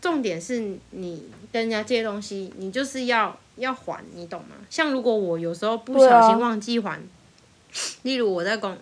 [0.00, 4.56] 重点是你跟人家借东西，你就是要要还，你懂吗？
[4.70, 7.00] 像如果我有时候不小心忘记还，啊、
[8.02, 8.76] 例如我在公。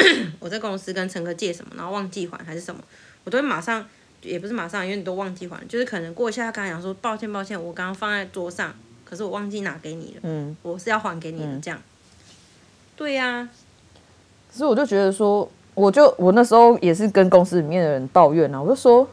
[0.38, 2.80] 我在公司跟陈哥借什么，然后忘记还还是什么，
[3.24, 3.84] 我都会马上，
[4.22, 8.72] 也不是马上，因为你都忘记还，就是可能过一下，他刚才讲说抱歉抱歉，我刚刚放在桌上，
[9.04, 11.82] 可是我忘记拿给你了，嗯，我是要还给你的，嗯、这样。
[12.94, 13.50] 对呀、啊，
[14.52, 19.06] 可是我就觉得说，我就我那时候也是跟公司里面的人抱怨啊，我就说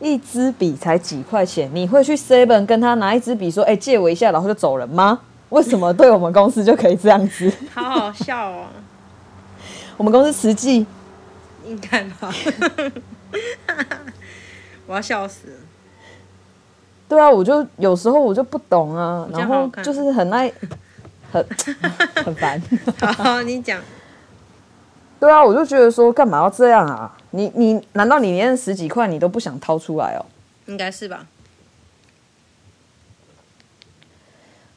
[0.00, 5.20] 一支笔才几块钱，你会去 Seven 跟他拿一支笔说，哎、欸，借我一下，然后就走人吗？
[5.50, 7.52] 为什么对我们公司就可以这样子？
[7.72, 8.64] 好好笑哦。
[9.96, 10.84] 我们公司实际
[11.64, 12.34] 应该吧，
[14.88, 15.54] 我要笑死了。
[17.08, 20.52] 对啊，我就有时候我就不懂啊，然后就是很爱，
[21.30, 21.46] 很
[22.24, 22.60] 很烦。
[23.16, 23.80] 好，你讲。
[25.20, 27.16] 对啊，我就觉得说，干嘛要这样啊？
[27.30, 30.24] 你你难道你连十几块你都不想掏出来哦？
[30.66, 31.26] 应该是吧。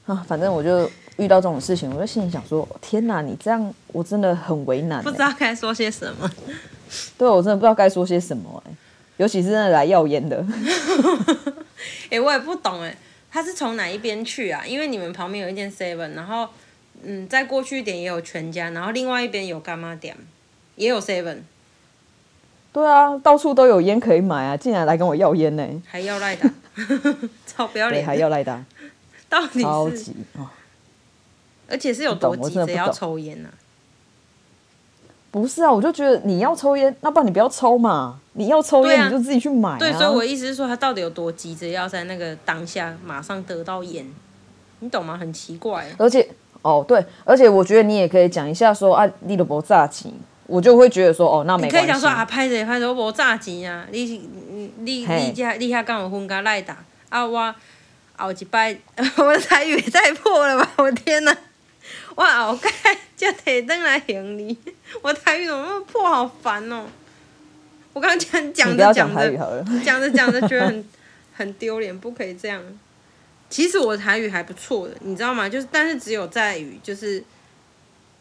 [0.08, 6.30] 啊，反正我就遇到这种事情，我就心里想说：天哪，你这样我真的很为难，不知道该说些什么。
[7.18, 8.72] 对，我真的不知道该说些什么哎，
[9.18, 10.44] 尤其是那来要烟的。
[12.10, 12.98] 哎， 我也不懂哎，
[13.32, 14.66] 他是从哪一边去啊？
[14.66, 16.50] 因为你们旁边有一间 Seven，然后
[17.04, 20.16] 嗯，再过去一点也有全家，然后另外一边有干妈店，
[20.76, 21.40] 也有 Seven。
[22.74, 25.68] 对啊，到处都有烟可以买啊，竟然来跟我要烟呢？
[25.88, 26.50] 还要赖打，
[27.46, 28.64] 超不要脸，还要赖打。
[29.28, 30.50] 到底是超级哦，
[31.70, 33.50] 而且是有多急着要抽烟呢？
[35.32, 38.20] 不是啊，我就觉得你要抽烟，那不然你不要抽嘛。
[38.34, 39.78] 你要抽烟，你就自己去买啊。
[39.78, 44.06] 对，所以我的意思是说，他到底有多急着要在那个当下马上得到烟？
[44.80, 45.18] 你懂吗？
[45.18, 45.86] 很奇怪。
[45.98, 46.26] 而且
[46.62, 50.12] 哦，对，而且我觉得你也可以讲一下说啊，你都不炸钱，
[50.48, 51.78] 我就会觉得说哦，那没关系。
[51.78, 56.78] 可以讲说啊，拍着拍着我无炸钱啊，你你你你家你遐敢有分家赖打
[57.10, 57.56] 啊我。
[58.18, 58.78] 后一摆，
[59.18, 60.72] 我的台语也太破了吧！
[60.78, 61.36] 我天哪，
[62.14, 62.70] 我后盖
[63.18, 64.56] 就提灯来行你，
[65.02, 66.84] 我台语怎么那么破，好烦哦！
[67.94, 70.86] 我刚刚讲讲着讲着，讲着讲着觉得很
[71.34, 72.62] 很丢脸，不可以这样。
[73.52, 75.48] 其实我的台语还不错的，你知道吗？
[75.48, 77.24] 就是但是只有在于就是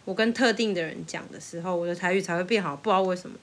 [0.05, 3.37] 我跟特定的人讲的时候，我的台语才会变好，不知道为什么。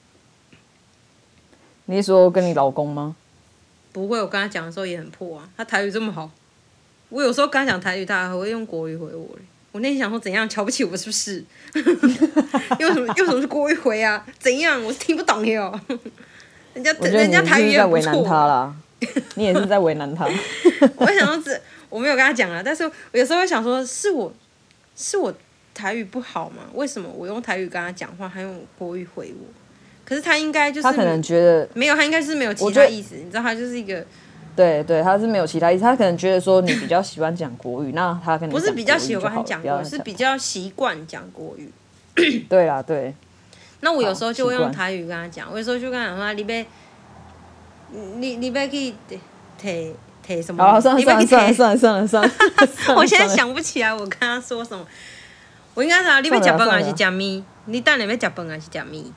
[1.86, 3.16] 你是说跟你老公吗？
[3.90, 6.30] 不会，我跟他讲的时候也很破啊，他台语这么好。
[7.08, 9.26] 我有时候跟他讲台语，他还会用国语回我。
[9.72, 11.42] 我那天想说，怎样瞧不起我是不是？
[12.78, 14.26] 用什么用什么是国语回啊？
[14.38, 14.84] 怎样？
[14.84, 15.80] 我是听不懂哟。
[16.74, 18.12] 人家人家台语也不错。
[18.12, 18.74] 你，他
[19.36, 20.26] 你也是在为难他。
[20.96, 24.32] 我想说这我没有跟他讲啊，但是我有时候会想说，是我
[24.96, 25.32] 是我
[25.74, 26.62] 台语不好吗？
[26.74, 29.46] 为什么我用台语跟他讲话，他用国语回我？
[30.04, 33.14] 可是他应该就是他可能觉得没有，他应该是没有其他意思。
[33.16, 34.04] 你知道，他就是一个。
[34.56, 41.70] 对对，他是没有其他意思，他可能觉得说你比较喜欢讲国语，那他可能不是比较喜欢讲国语，是比较习惯讲国语。
[42.48, 43.14] 对啦，对。
[43.80, 46.66] 那我有时候就会用台语跟他讲，我有时候就跟他说：“你别，
[47.92, 48.92] 你你别去
[49.56, 49.94] 提
[50.36, 53.00] 提什么？”好，算了算了算了算了算了 算了。
[53.00, 54.86] 我现在想不起来我跟他说什么。
[55.74, 57.42] 我应该说：“你别吃饭还是吃米？
[57.66, 59.12] 你等下要吃饭还是吃米？”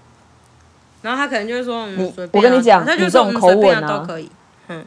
[1.01, 4.29] 然后他可能就会说：“嗯，我跟你讲，他就这种口吻啊都可以。”
[4.69, 4.85] 嗯。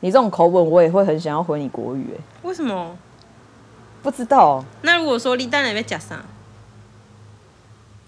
[0.00, 2.20] 你这种口吻，我也会很想要回你国语哎。
[2.42, 2.96] 为什么？
[4.02, 4.64] 不知道。
[4.82, 6.24] 那如果说你等下要吃啥？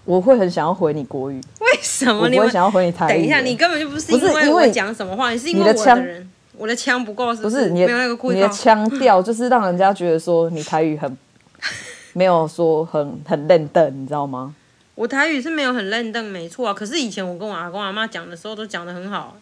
[0.05, 1.41] 我会很想要回你国语。
[1.59, 2.21] 为什么？
[2.21, 3.17] 我会想要回你台语。
[3.17, 6.29] 等一下，你根本就不是因为我讲什么话，你是因为我的人，
[6.59, 7.69] 我的腔不够，是不是？
[7.69, 11.17] 你的你的腔调就是让人家觉得说你台语很
[12.11, 14.53] 没有说很很认真，你知道吗？
[14.95, 16.73] 我台语是没有很认真，没错啊。
[16.73, 19.37] 可是以前我跟我阿公阿妈讲的时候，都讲的很好。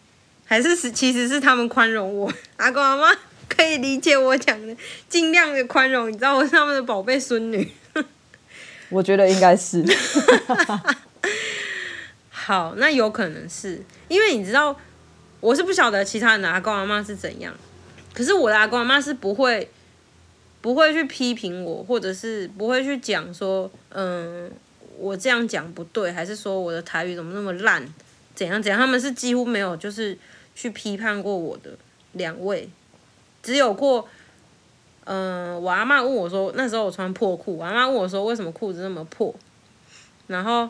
[0.45, 3.07] 还是是，其实是他们宽容我， 阿公阿妈
[3.49, 4.77] 可以理解我讲的，
[5.09, 6.07] 尽量的宽容。
[6.07, 7.69] 你知道我是他们的宝贝孙女，
[8.89, 9.83] 我觉得应该是。
[12.29, 14.73] 好，那有可能是因为你知道，
[15.39, 17.53] 我是不晓得其他人的阿公阿妈是怎样，
[18.13, 19.69] 可是我的阿公阿妈是不会，
[20.61, 24.51] 不会去批评我，或者是不会去讲说，嗯，
[24.97, 27.87] 我这样讲不对，还是说我的台语怎么那么烂，
[28.35, 30.17] 怎样怎样，他们是几乎没有就是。
[30.59, 31.69] 去批判过我的
[32.13, 32.67] 两位，
[33.43, 34.09] 只有过，
[35.03, 39.35] 嗯、我阿嬷问我说，那时候我穿破裤，我阿嬷问我说为什么裤子那么破，
[40.25, 40.67] 然后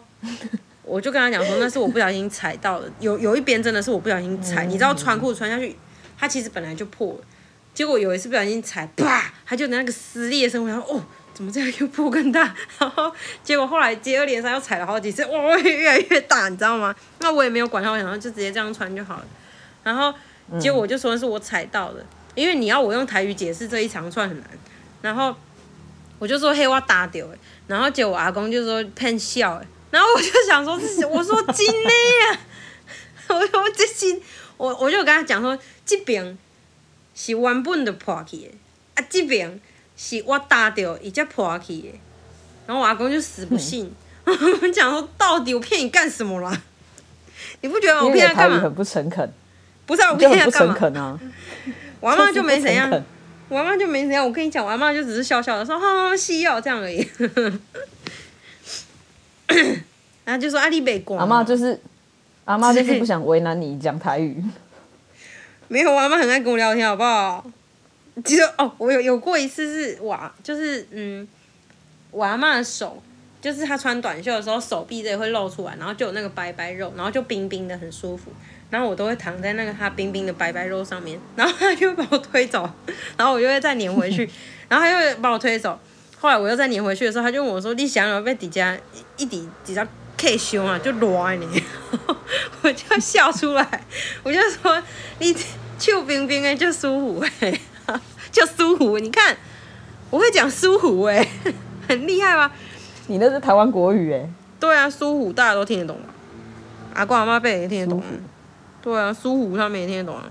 [0.87, 5.75] 我就跟他讲说，那是我不小心踩到的，有有一边真的是我不小心踩，你知道穿裤子穿下去，
[6.17, 7.19] 它其实本来就破了，
[7.73, 13.11] 结果有一次不小心踩，啪，它就那个撕裂声，我想说哦，怎么这样又破更大，然后
[13.43, 16.95] 结果后来接二连三又踩了好几次，哇，越来越大，你知道吗？
[17.19, 19.25] 那我也没有管它，我想说就直接这样穿就好了。
[19.83, 20.13] 然后
[20.59, 24.49] 结果我就说那是我踩到的，因为你要我用台语解释这一长串很难。
[25.01, 25.35] 然后
[26.17, 27.37] 我就说嘿，我打掉哎。
[27.67, 29.67] 然后结果我阿公就说骗笑哎。
[29.91, 30.73] 然后我就想说
[31.09, 31.89] 我说真的
[32.31, 32.39] 呀，
[33.29, 34.19] 我说 这是
[34.57, 36.37] 我我就跟他讲说这边
[37.15, 38.51] 是原本的破去的，
[38.95, 39.59] 啊这边
[39.95, 41.99] 是我打掉伊才破去的。
[42.65, 43.89] 然后我阿公就死不信，
[44.25, 46.61] 我们讲说到底我骗你干什么啦？
[47.61, 48.59] 你不觉得我骗他干嘛？
[48.59, 49.33] 很不诚恳。
[49.85, 51.01] 不是、啊，我跟你讲干嘛？
[51.01, 51.19] 啊、
[52.01, 52.91] 我阿妈就没怎样，
[53.47, 54.25] 我阿妈就没怎样。
[54.25, 57.07] 我跟你讲，我阿妈就只是笑笑的说：“哈哈，西药这样而已。”
[60.25, 61.79] 然后就说：“阿丽北光。”阿妈就是
[62.45, 64.43] 阿妈就是不想为难你讲台语。
[65.69, 67.45] 没有，我阿妈很爱跟我聊天，好不好？
[68.25, 71.27] 其实哦，我有有过一次是哇，就是嗯，
[72.11, 73.01] 我阿嬷的手，
[73.41, 78.31] 就是她穿短袖的时候，手臂这里会露出来，然后就有那个白白肉，然后就冰冰的，很舒服。
[78.69, 82.69] 然后我都会躺在那个她冰冰的白白肉上面，然后她就会把我推走，
[83.15, 84.29] 然后我就会再粘回去，
[84.67, 85.79] 然后她又会把我推走。
[86.19, 88.77] 后来我又再粘回去的时候，他就问我说：“你想要被底下
[89.17, 89.87] 一底底下
[90.17, 91.45] K 胸啊，就乱你。
[92.63, 93.85] ”我就笑出来，
[94.23, 94.81] 我就说
[95.19, 95.35] ：“你
[95.77, 97.59] 臭冰冰的就舒服哎。
[98.31, 99.35] ”就舒服，你看，
[100.09, 101.53] 我会讲舒服哎、欸，
[101.87, 102.51] 很厉害吧？
[103.07, 104.29] 你那是台湾国语哎、欸。
[104.59, 106.09] 对啊，舒服大家都听得懂吧？
[106.93, 108.03] 阿公阿妈辈也听得懂。
[108.81, 110.29] 对啊，舒服他们也听得懂啊。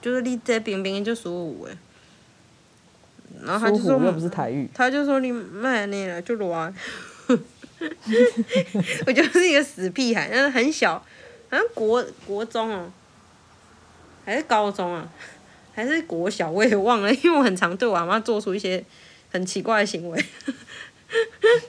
[0.00, 1.78] 就是你这冰冰就舒服哎、欸。
[3.44, 4.68] 然后他就说又不是台语。
[4.74, 6.74] 他就说你卖那了就乱。
[9.06, 10.94] 我就是一个死屁孩，但是很小，
[11.50, 12.92] 好像国国中哦、喔，
[14.24, 15.10] 还是高中啊？
[15.74, 18.84] 还是国小，我也忘了，因为我很常对我阿妈做出一些
[19.30, 20.24] 很奇怪的行为。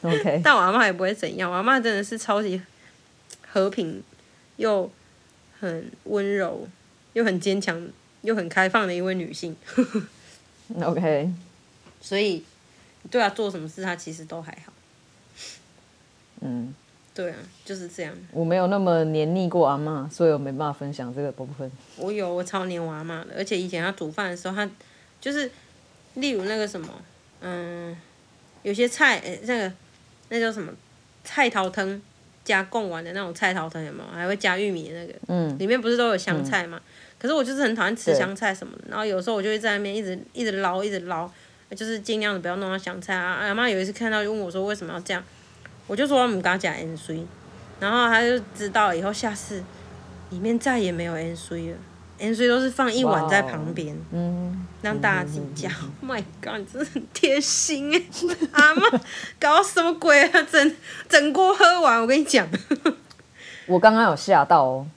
[0.02, 2.62] OK， 但我阿妈也不会怎样，我阿妈真的是超级
[3.50, 4.04] 和平
[4.58, 4.92] 又
[5.60, 6.68] 很温柔
[7.14, 7.88] 又很坚强
[8.22, 9.56] 又很开放的一位女性。
[10.84, 11.32] OK，
[12.04, 12.44] 所以
[13.10, 14.72] 对啊做什么事，他其实都还好。
[16.42, 16.76] 嗯。
[17.16, 18.12] 对啊，就是这样。
[18.32, 21.72] 我没有那么黏腻过阿嬷，所以我没办法分享这个部分。
[21.96, 24.68] 我有，我超黏我阿妈的，而且以前她煮饭的时候，她
[25.22, 25.52] 就是，
[26.16, 26.90] 例如那个什么，
[27.42, 27.96] 嗯，
[28.64, 29.72] 有些菜，诶，那个
[30.30, 30.74] 那叫什么
[31.24, 32.02] 菜头汤
[32.44, 34.10] 加贡丸的那种菜头汤有没有？
[34.10, 36.82] 还会加玉米的那个，嗯，里面不是都有香菜吗？
[36.84, 36.90] 嗯、
[37.20, 41.32] 可是我就是很讨厌吃香菜什么的，然后有时候我就会在那边一直一直捞，一直捞，
[41.74, 43.34] 就是尽量的不要弄到香菜啊。
[43.42, 45.24] 阿妈有一次看到就问我说，为什么要这样？
[45.88, 47.26] 我就说我们刚加盐水，
[47.80, 49.62] 然后他就知道以后下次
[50.30, 51.78] 里面再也没有盐水了，
[52.20, 55.70] 盐水都是放一碗在旁边嗯，让大家自己加。
[55.82, 58.02] 嗯、oh my god，你真的很贴心哎，
[58.54, 58.82] 阿妈
[59.40, 60.42] 搞什么鬼啊？
[60.50, 60.76] 整
[61.10, 62.48] 整锅喝完，我跟你讲，
[63.68, 64.88] 我刚刚有吓到哦，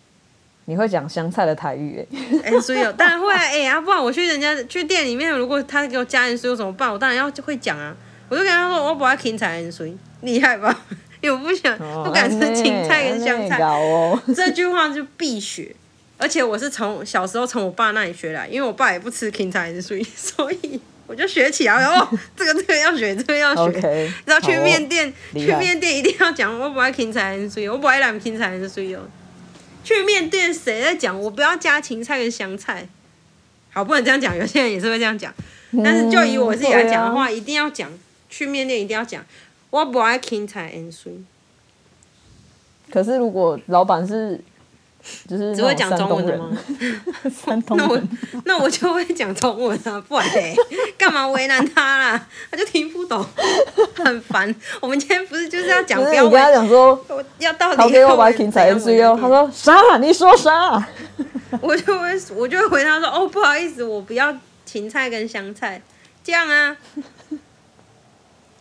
[0.67, 2.07] 你会讲香菜的台语
[2.45, 6.93] 哎，所以有，当然会啊， 哎啊，不然我去人家去店里面，如果他给我加盐水，我怎么办？
[6.93, 7.97] 我当然要就会讲啊，
[8.29, 9.97] 我就跟他说我不爱芹菜盐水。
[10.23, 10.75] 厉害吧？
[11.21, 15.75] 因为我不想不敢吃芹菜跟香菜，哦、 这句话就必学。
[16.19, 21.85] 而且我是从小时候从我爸那里学来，因为我爸也不吃芹菜的，所以所以我就学起来。
[21.85, 23.81] 哦，这个这个要学，这个要学。
[23.81, 29.01] Okay, 然后去面店，哦、去面店一定要讲我不爱芹菜，盐水我不爱染芹菜，盐水哦。
[29.87, 32.89] 去面店谁在讲我不要加芹菜跟香菜？
[33.71, 35.33] 好，不能这样讲，有些人也是会这样讲。
[35.85, 37.89] 但是就以我自己来讲的话，嗯啊、一定要讲。
[38.29, 39.25] 去面店一定要讲。
[39.71, 40.93] 我不爱芹菜 and。
[42.91, 44.41] 可是如果老板是，
[45.29, 46.57] 就是只会讲中文的吗？
[47.45, 48.03] 山东 人，那我
[48.45, 50.57] 那我就会讲中文啊，不然嘞，
[50.99, 52.27] 干嘛为难他啦？
[52.51, 53.25] 他就听不懂，
[53.97, 54.55] 很烦。
[54.81, 56.25] 我们今天不是就是要讲标？
[56.25, 57.05] 你跟他讲说，
[57.39, 59.19] 要到底要我不爱芹菜盐水哦。
[59.21, 59.97] 他说啥？
[59.99, 60.87] 你说啥？
[61.61, 65.81] 我就会我就会回他说哦，不好意思，我不要芹菜跟香菜，
[66.25, 66.77] 这样啊。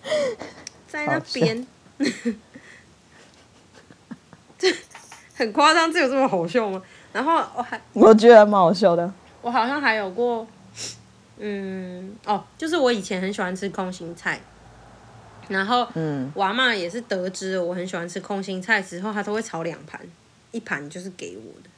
[0.88, 1.66] 在那边，
[4.58, 4.72] 这
[5.36, 6.82] 很夸张，这有这么好笑吗？
[7.14, 9.14] 然后我还我觉得蛮好笑的。
[9.42, 10.48] 我好像还有过，
[11.38, 14.40] 嗯，哦，就是我以前很喜欢吃空心菜，
[15.48, 20.02] 然后，嗯，我阿嬷也是得知我很喜欢吃空心菜之后，她都会炒两盘，
[20.52, 21.70] 一盘就是给我的。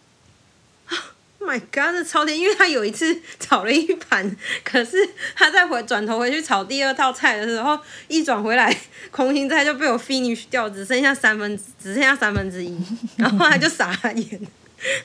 [1.47, 2.37] My God，这超甜！
[2.37, 4.35] 因为他有一次炒了一盘，
[4.65, 4.97] 可是
[5.33, 7.79] 他再回转头回去炒第二套菜的时候，
[8.09, 8.75] 一转回来，
[9.11, 12.77] 空心菜就被我 finish 掉，只剩下三分之，只剩下三分之一，
[13.15, 14.41] 然后他就傻眼，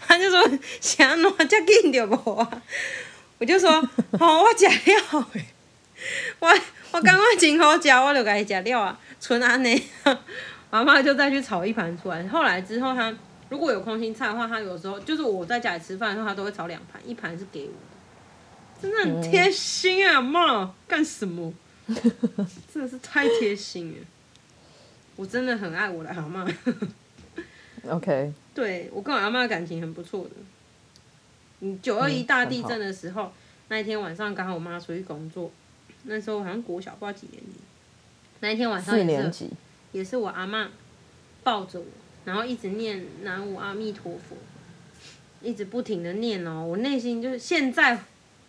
[0.05, 2.51] 他就说想弄这紧就无啊，
[3.38, 3.70] 我就说
[4.18, 5.28] 好，我吃了，
[6.40, 6.49] 我
[6.90, 9.82] 我刚刚真好吃，我就该吃了啊，纯安呢，
[10.70, 13.14] 妈妈就再去炒一盘出来，后来之后他。
[13.53, 20.18] 如果有空心菜的话，他有时候就是我在家里吃饭的时候，他都会炒两盘，一盘是给我的，真的很贴心啊！
[20.22, 21.53] 妈，干什么？
[22.72, 24.07] 真的是太贴心了，
[25.16, 26.48] 我真的很爱我的阿妈。
[27.90, 30.30] OK， 对，我跟我阿妈感情很不错的。
[31.61, 33.32] 嗯，九二一大地震的时候，嗯、
[33.68, 35.50] 那一天晚上刚好我妈出去工作，
[36.05, 37.61] 那时候好像国小不知道几年级，
[38.40, 39.50] 那一天晚上也是
[39.92, 40.70] 也是我阿妈
[41.44, 41.86] 抱着我。
[42.25, 44.37] 然后一直念南无阿弥陀佛，
[45.41, 47.99] 一直不停的念哦，我内心就是现在，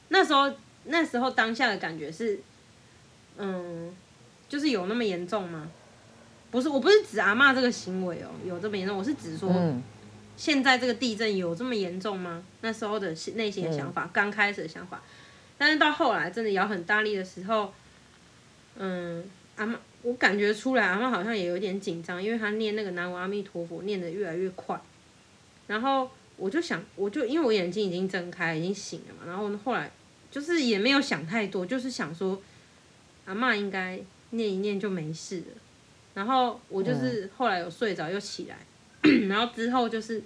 [0.10, 0.52] 那时候
[0.86, 2.40] 那时候当下的感觉是，
[3.38, 3.94] 嗯，
[4.48, 5.70] 就是有那么严重吗？
[6.52, 9.82] 不是，我不是指阿嬷这个行为哦，有这么严重，我是指说，嗯、
[10.38, 12.44] 现在这个地震有这么严重吗？
[12.62, 15.02] 那时候的内心的想法，嗯、刚开始的想法，
[15.58, 17.74] 但是到后来真的摇很大力的时候，
[18.78, 24.80] 嗯，阿嬷我感觉出来，阿嬷好像也有点紧张，因为她念那个南无阿弥陀佛念得越来越快。
[25.66, 29.24] 然后我就想，我就因为我眼睛已经睁开，已经醒了嘛。
[29.26, 29.90] 然后后来
[30.30, 32.40] 就是也没有想太多，就是想说
[33.26, 34.00] 阿嬷应该
[34.32, 35.46] 念一念就没事了。
[36.14, 38.58] 然后我就是后来有睡着又起来，
[39.04, 40.22] 嗯、 然后之后就是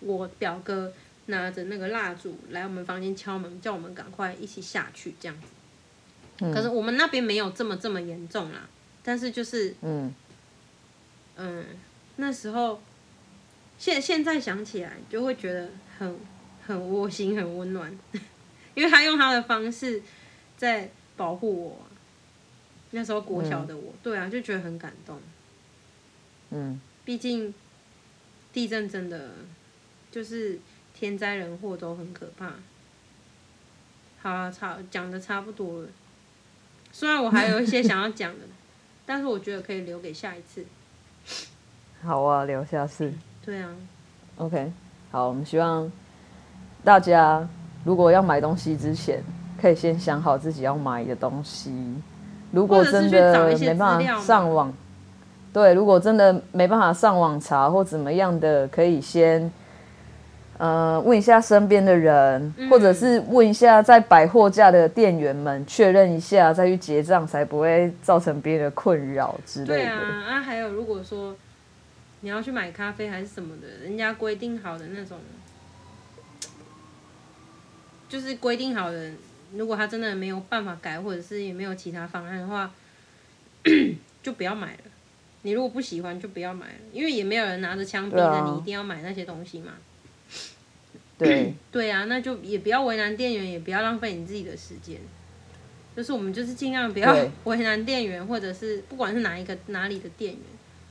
[0.00, 0.92] 我表哥
[1.26, 5.48] 拿着那个蜡烛来我们房间敲门，叫我们赶快一起下去这样子。
[6.40, 8.68] 嗯、可是我们那边没有这么这么严重啦，
[9.06, 10.12] 但是就是嗯
[11.36, 11.64] 嗯
[12.16, 12.82] 那时候
[13.78, 16.18] 现现在想起来就会觉得很
[16.66, 17.96] 很窝心很温暖，
[18.74, 20.02] 因为他用他的方式
[20.56, 21.86] 在保护我。
[22.90, 25.20] 那时候国小的我，嗯、对啊，就觉得很感动。
[26.50, 27.52] 嗯，毕竟
[28.52, 29.34] 地震真的
[30.10, 30.58] 就是
[30.94, 32.54] 天灾人祸都很可怕。
[34.22, 35.88] 好啊，差讲的差不多了。
[36.92, 38.46] 虽然我还有一些想要讲的，
[39.06, 40.66] 但是我觉得可以留给下一次。
[42.02, 43.12] 好啊，留下次。
[43.44, 43.70] 对啊。
[44.36, 44.70] OK，
[45.10, 45.90] 好，我们希望
[46.84, 47.48] 大家
[47.84, 49.22] 如果要买东西之前，
[49.58, 51.72] 可以先想好自己要买的东西。
[52.52, 54.72] 如果真的没办法上网，
[55.52, 59.50] 对，如果真的没办法上网查或怎么样的，可以先
[60.58, 69.74] 呃问一下身边的人，嗯、或者是问一下在百货架的店员们确认一下，再去结账，才不会造成别人的困扰之类的。
[69.74, 71.36] 对啊，啊，还有如果说
[72.20, 75.18] 你要去买咖啡还是什么的，人家规定好的那种，
[78.08, 79.10] 就是规定好的。
[79.54, 82.68] 如果他真的没有办法改，或者是也没有其他方案的话，
[84.20, 84.78] 就不要买了。
[85.42, 89.72] 你如果不喜欢，就不要买了，因为也没有人拿着枪逼着你一定要买那些东西嘛。
[91.18, 94.98] 对 对啊，那就也不要为难店员，也不要浪费你自己的时间。
[95.96, 100.42] 就是我们就是尽量不要 为难店员，或者是不管是哪一个哪里的店员，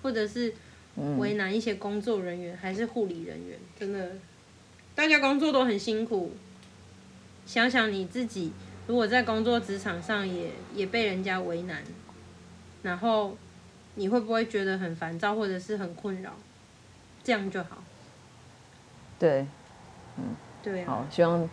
[0.02, 0.54] 或者是
[1.18, 4.14] 为难一些工作人员还是护理人员，真的，
[4.96, 6.32] 大家工作都很辛苦。
[7.46, 8.52] 想想你自己，
[8.88, 11.84] 如果在工作职场上也也被人家为难，
[12.82, 13.38] 然后
[13.94, 16.36] 你会不会觉得很烦躁或者是很困扰？
[17.24, 17.84] 这样就好。
[19.20, 19.46] 对，
[20.18, 20.24] 嗯，
[20.64, 20.86] 对啊。
[20.88, 21.50] 好，希望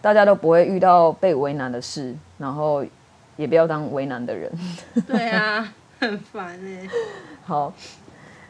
[0.00, 2.84] 大家都不会遇到被为难的事，然后
[3.36, 4.50] 也不要当为难的人。
[5.06, 6.88] 对啊，很烦哎。
[7.44, 7.72] 好。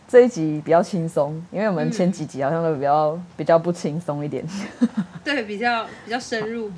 [0.09, 4.45] 这一集比较轻松，因为我们前几集好像都比较、嗯、比较不轻松一点。
[5.25, 6.71] 对，比较比较深入。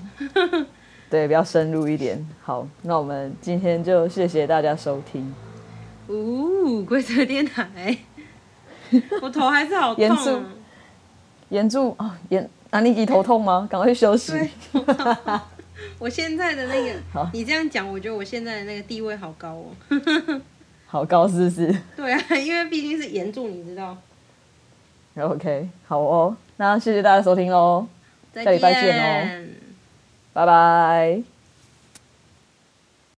[1.11, 2.25] 对，比较深入一点。
[2.41, 5.35] 好，那我们今天就谢谢大家收听。
[6.07, 7.99] 哦，规则电台。
[9.21, 10.09] 我头还是好痛、啊。
[10.09, 10.45] 严重。
[11.49, 12.17] 严重啊！
[12.29, 13.69] 严，啊，你头痛吗？
[13.71, 14.33] 赶快去休息。
[16.01, 19.67] 我现在的那个，你这样讲，我觉得我现在的那个地位好高哦。
[20.87, 21.73] 好高是不是？
[21.97, 23.97] 对啊，因为毕竟是原著，你知道。
[25.17, 27.87] OK，好哦，那谢谢大家收听喽，
[28.35, 29.47] 下礼拜见哦，
[30.33, 31.34] 拜拜。